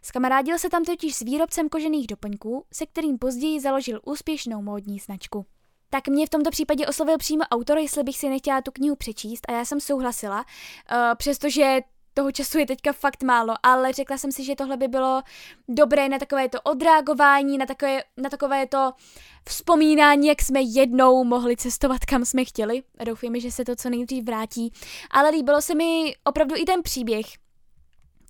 Skamarádil 0.03 0.59
se 0.59 0.71
tam 0.71 0.85
totiž 0.85 1.17
s 1.17 1.21
výrobcem 1.21 1.69
kožených 1.69 2.07
doplňků, 2.07 2.65
se 2.73 2.87
kterým 2.87 3.19
později 3.19 3.61
založil 3.61 4.01
úspěšnou 4.05 4.63
módní 4.63 4.99
značku. 4.99 5.47
Tak 5.91 6.09
mě 6.09 6.27
v 6.27 6.31
tomto 6.31 6.51
případě 6.51 6.87
oslovil 6.87 7.19
přímo 7.19 7.45
autor, 7.45 7.79
jestli 7.79 8.03
bych 8.03 8.19
si 8.19 8.29
nechtěla 8.29 8.63
tu 8.63 8.71
knihu 8.71 8.97
přečíst 8.97 9.41
a 9.49 9.53
já 9.53 9.65
jsem 9.65 9.81
souhlasila, 9.81 10.39
uh, 10.39 10.97
přestože 11.17 11.81
toho 12.17 12.33
času 12.33 12.59
je 12.59 12.67
teďka 12.67 12.93
fakt 12.93 13.23
málo, 13.23 13.55
ale 13.63 13.93
řekla 13.93 14.19
jsem 14.19 14.33
si, 14.33 14.45
že 14.45 14.57
tohle 14.57 14.77
by 14.77 14.89
bylo 14.89 15.23
dobré 15.69 16.09
na 16.09 16.19
takové 16.19 16.49
to 16.49 16.61
odreagování, 16.61 17.59
na 17.59 17.67
takové, 17.67 18.03
na 18.17 18.31
takové 18.31 18.67
to 18.67 18.93
vzpomínání, 19.49 20.29
jak 20.29 20.43
jsme 20.43 20.61
jednou 20.61 21.25
mohli 21.25 21.57
cestovat, 21.57 22.05
kam 22.05 22.25
jsme 22.25 22.45
chtěli. 22.45 22.83
Doufujeme, 23.05 23.41
že 23.41 23.51
se 23.51 23.65
to 23.65 23.77
co 23.77 23.91
nejdřív 23.91 24.25
vrátí. 24.25 24.73
Ale 25.11 25.31
líbilo 25.31 25.63
se 25.63 25.75
mi 25.75 26.15
opravdu 26.25 26.55
i 26.57 26.65
ten 26.65 26.83
příběh 26.83 27.27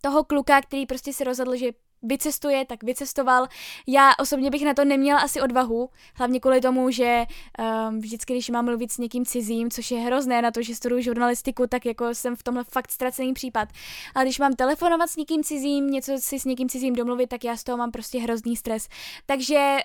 toho 0.01 0.25
kluka, 0.25 0.62
který 0.62 0.87
prostě 0.87 1.12
si 1.12 1.25
rozhodl, 1.25 1.57
že 1.57 1.70
vycestuje, 2.06 2.64
tak 2.64 2.82
vycestoval. 2.82 3.46
Já 3.86 4.10
osobně 4.20 4.50
bych 4.50 4.64
na 4.64 4.74
to 4.74 4.84
neměla 4.84 5.20
asi 5.20 5.40
odvahu, 5.40 5.90
hlavně 6.14 6.40
kvůli 6.40 6.60
tomu, 6.60 6.90
že 6.90 7.24
um, 7.88 8.00
vždycky, 8.00 8.32
když 8.32 8.50
mám 8.50 8.64
mluvit 8.64 8.92
s 8.92 8.98
někým 8.98 9.24
cizím, 9.24 9.70
což 9.70 9.90
je 9.90 9.98
hrozné 9.98 10.42
na 10.42 10.50
to, 10.50 10.62
že 10.62 10.74
studuju 10.74 11.02
žurnalistiku, 11.02 11.66
tak 11.66 11.86
jako 11.86 12.14
jsem 12.14 12.36
v 12.36 12.42
tomhle 12.42 12.64
fakt 12.64 12.92
ztracený 12.92 13.32
případ. 13.32 13.68
Ale 14.14 14.24
když 14.24 14.38
mám 14.38 14.52
telefonovat 14.52 15.10
s 15.10 15.16
někým 15.16 15.44
cizím, 15.44 15.90
něco 15.90 16.12
si 16.18 16.40
s 16.40 16.44
někým 16.44 16.68
cizím 16.68 16.94
domluvit, 16.94 17.26
tak 17.26 17.44
já 17.44 17.56
z 17.56 17.64
toho 17.64 17.78
mám 17.78 17.90
prostě 17.90 18.18
hrozný 18.18 18.56
stres. 18.56 18.88
Takže 19.26 19.76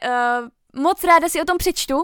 uh, 0.74 0.82
moc 0.82 1.04
ráda 1.04 1.30
si 1.30 1.42
o 1.42 1.46
tom 1.46 1.58
přečtu, 1.58 2.04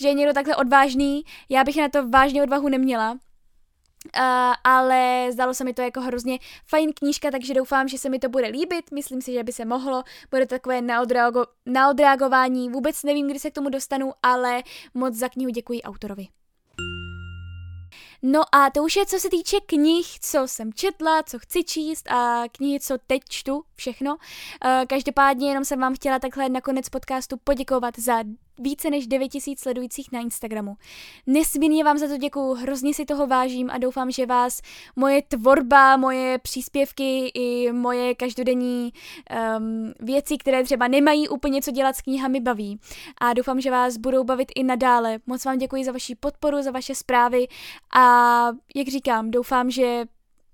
že 0.00 0.08
je 0.08 0.14
někdo 0.14 0.32
takhle 0.32 0.56
odvážný. 0.56 1.22
Já 1.48 1.64
bych 1.64 1.76
na 1.76 1.88
to 1.88 2.08
vážně 2.08 2.42
odvahu 2.42 2.68
neměla, 2.68 3.18
Ale 4.64 5.28
zdalo 5.32 5.54
se 5.54 5.64
mi 5.64 5.74
to 5.74 5.82
jako 5.82 6.00
hrozně 6.00 6.38
fajn 6.66 6.92
knížka, 6.92 7.30
takže 7.30 7.54
doufám, 7.54 7.88
že 7.88 7.98
se 7.98 8.08
mi 8.08 8.18
to 8.18 8.28
bude 8.28 8.46
líbit. 8.46 8.92
Myslím 8.92 9.22
si, 9.22 9.32
že 9.32 9.44
by 9.44 9.52
se 9.52 9.64
mohlo. 9.64 10.02
Bude 10.30 10.46
to 10.46 10.54
takové 10.54 10.82
na, 10.82 11.02
odreago- 11.04 11.46
na 11.66 11.90
odreagování. 11.90 12.68
Vůbec 12.68 13.02
nevím, 13.02 13.28
kdy 13.28 13.38
se 13.38 13.50
k 13.50 13.54
tomu 13.54 13.68
dostanu, 13.68 14.12
ale 14.22 14.62
moc 14.94 15.14
za 15.14 15.28
knihu 15.28 15.50
děkuji 15.50 15.82
autorovi. 15.82 16.26
No 18.22 18.54
a 18.54 18.70
to 18.70 18.82
už 18.82 18.96
je, 18.96 19.06
co 19.06 19.18
se 19.18 19.30
týče 19.30 19.56
knih, 19.66 20.06
co 20.20 20.48
jsem 20.48 20.72
četla, 20.72 21.22
co 21.22 21.38
chci 21.38 21.64
číst 21.64 22.10
a 22.10 22.42
knihy, 22.52 22.80
co 22.80 22.98
teď 23.06 23.22
čtu, 23.28 23.62
všechno. 23.74 24.14
Uh, 24.14 24.18
každopádně 24.88 25.48
jenom 25.48 25.64
jsem 25.64 25.80
vám 25.80 25.94
chtěla 25.94 26.18
takhle 26.18 26.48
na 26.48 26.60
konec 26.60 26.88
podcastu 26.88 27.36
poděkovat 27.44 27.98
za 27.98 28.22
více 28.58 28.90
než 28.90 29.06
9000 29.06 29.60
sledujících 29.60 30.12
na 30.12 30.20
Instagramu. 30.20 30.76
Nesmírně 31.26 31.84
vám 31.84 31.98
za 31.98 32.08
to 32.08 32.16
děkuju, 32.16 32.54
hrozně 32.54 32.94
si 32.94 33.04
toho 33.04 33.26
vážím 33.26 33.70
a 33.70 33.78
doufám, 33.78 34.10
že 34.10 34.26
vás 34.26 34.60
moje 34.96 35.22
tvorba, 35.22 35.96
moje 35.96 36.38
příspěvky 36.38 37.30
i 37.34 37.72
moje 37.72 38.14
každodenní 38.14 38.92
um, 39.58 39.92
věci, 40.00 40.36
které 40.38 40.64
třeba 40.64 40.88
nemají 40.88 41.28
úplně 41.28 41.62
co 41.62 41.70
dělat 41.70 41.96
s 41.96 42.02
knihami, 42.02 42.40
baví. 42.40 42.80
A 43.18 43.32
doufám, 43.32 43.60
že 43.60 43.70
vás 43.70 43.96
budou 43.96 44.24
bavit 44.24 44.52
i 44.54 44.62
nadále. 44.62 45.18
Moc 45.26 45.44
vám 45.44 45.58
děkuji 45.58 45.84
za 45.84 45.92
vaši 45.92 46.14
podporu, 46.14 46.62
za 46.62 46.70
vaše 46.70 46.94
zprávy 46.94 47.48
a 47.94 48.46
jak 48.74 48.88
říkám, 48.88 49.30
doufám, 49.30 49.70
že 49.70 50.04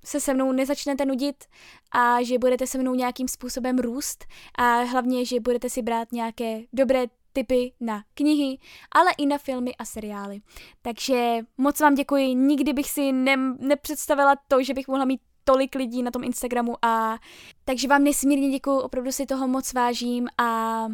se 0.05 0.21
se 0.21 0.35
mnou 0.35 0.53
nezačnete 0.53 1.07
nudit 1.07 1.45
a 1.93 2.23
že 2.23 2.39
budete 2.39 2.67
se 2.67 2.79
mnou 2.79 2.95
nějakým 2.95 3.29
způsobem 3.29 3.79
růst 3.79 4.25
a 4.59 4.83
hlavně, 4.83 5.25
že 5.25 5.41
budete 5.41 5.71
si 5.71 5.83
brát 5.83 6.13
nějaké 6.13 6.61
dobré 6.73 7.07
tipy 7.35 7.73
na 7.81 8.03
knihy, 8.15 8.59
ale 8.93 9.11
i 9.19 9.27
na 9.27 9.39
filmy 9.39 9.75
a 9.75 9.85
seriály. 9.85 10.41
Takže 10.83 11.39
moc 11.59 11.81
vám 11.81 11.95
děkuji, 11.95 12.35
nikdy 12.35 12.73
bych 12.73 12.91
si 12.91 13.13
ne- 13.13 13.57
nepředstavila 13.59 14.37
to, 14.49 14.63
že 14.63 14.75
bych 14.75 14.89
mohla 14.89 15.05
mít 15.05 15.21
tolik 15.45 15.75
lidí 15.75 16.03
na 16.03 16.11
tom 16.11 16.25
Instagramu 16.25 16.85
a 16.85 17.19
takže 17.65 17.89
vám 17.89 18.05
nesmírně 18.05 18.51
děkuji, 18.51 18.81
opravdu 18.81 19.13
si 19.13 19.27
toho 19.27 19.49
moc 19.49 19.73
vážím 19.73 20.29
a 20.39 20.87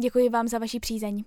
děkuji 0.00 0.28
vám 0.28 0.48
za 0.48 0.58
vaši 0.58 0.80
přízeň. 0.80 1.24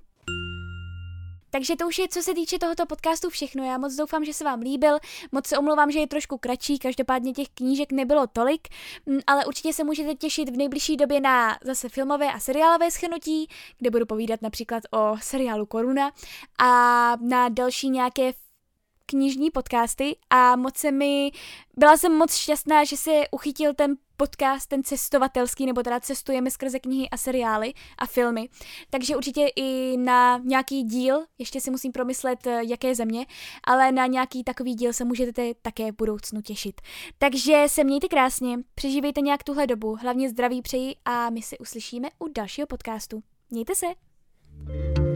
Takže 1.49 1.75
to 1.75 1.87
už 1.87 1.99
je, 1.99 2.07
co 2.07 2.21
se 2.21 2.33
týče 2.33 2.59
tohoto 2.59 2.85
podcastu, 2.85 3.29
všechno. 3.29 3.65
Já 3.65 3.77
moc 3.77 3.95
doufám, 3.95 4.25
že 4.25 4.33
se 4.33 4.43
vám 4.43 4.59
líbil. 4.59 4.97
Moc 5.31 5.47
se 5.47 5.57
omlouvám, 5.57 5.91
že 5.91 5.99
je 5.99 6.07
trošku 6.07 6.37
kratší, 6.37 6.79
každopádně 6.79 7.33
těch 7.33 7.49
knížek 7.49 7.91
nebylo 7.91 8.27
tolik, 8.27 8.67
mm, 9.05 9.19
ale 9.27 9.45
určitě 9.45 9.73
se 9.73 9.83
můžete 9.83 10.15
těšit 10.15 10.49
v 10.49 10.57
nejbližší 10.57 10.97
době 10.97 11.21
na 11.21 11.57
zase 11.63 11.89
filmové 11.89 12.33
a 12.33 12.39
seriálové 12.39 12.91
schrnutí, 12.91 13.47
kde 13.77 13.89
budu 13.91 14.05
povídat 14.05 14.41
například 14.41 14.83
o 14.91 15.17
seriálu 15.21 15.65
Koruna 15.65 16.11
a 16.59 17.15
na 17.21 17.49
další 17.49 17.89
nějaké 17.89 18.33
knižní 19.05 19.51
podcasty 19.51 20.17
a 20.29 20.55
moc 20.55 20.77
se 20.77 20.91
mi, 20.91 21.31
byla 21.77 21.97
jsem 21.97 22.17
moc 22.17 22.35
šťastná, 22.35 22.83
že 22.83 22.97
se 22.97 23.11
uchytil 23.31 23.73
ten 23.73 23.95
podcast, 24.19 24.69
ten 24.69 24.83
cestovatelský, 24.83 25.65
nebo 25.65 25.83
teda 25.83 25.99
cestujeme 25.99 26.51
skrze 26.51 26.79
knihy 26.79 27.09
a 27.09 27.17
seriály 27.17 27.73
a 27.97 28.05
filmy. 28.05 28.49
Takže 28.89 29.15
určitě 29.15 29.47
i 29.55 29.97
na 29.97 30.37
nějaký 30.37 30.83
díl, 30.83 31.25
ještě 31.37 31.61
si 31.61 31.71
musím 31.71 31.91
promyslet, 31.91 32.47
eh, 32.47 32.61
jaké 32.67 32.95
země, 32.95 33.25
ale 33.63 33.91
na 33.91 34.05
nějaký 34.05 34.43
takový 34.43 34.75
díl 34.75 34.93
se 34.93 35.05
můžete 35.05 35.53
také 35.61 35.91
v 35.91 35.95
budoucnu 35.95 36.41
těšit. 36.41 36.81
Takže 37.17 37.63
se 37.67 37.83
mějte 37.83 38.07
krásně, 38.07 38.57
přežívejte 38.75 39.21
nějak 39.21 39.43
tuhle 39.43 39.67
dobu, 39.67 39.95
hlavně 40.01 40.29
zdraví 40.29 40.61
přeji 40.61 40.95
a 41.05 41.29
my 41.29 41.41
se 41.41 41.57
uslyšíme 41.57 42.09
u 42.19 42.27
dalšího 42.27 42.67
podcastu. 42.67 43.23
Mějte 43.49 43.75
se! 43.75 43.85
thank 44.67 44.97
you 44.97 45.08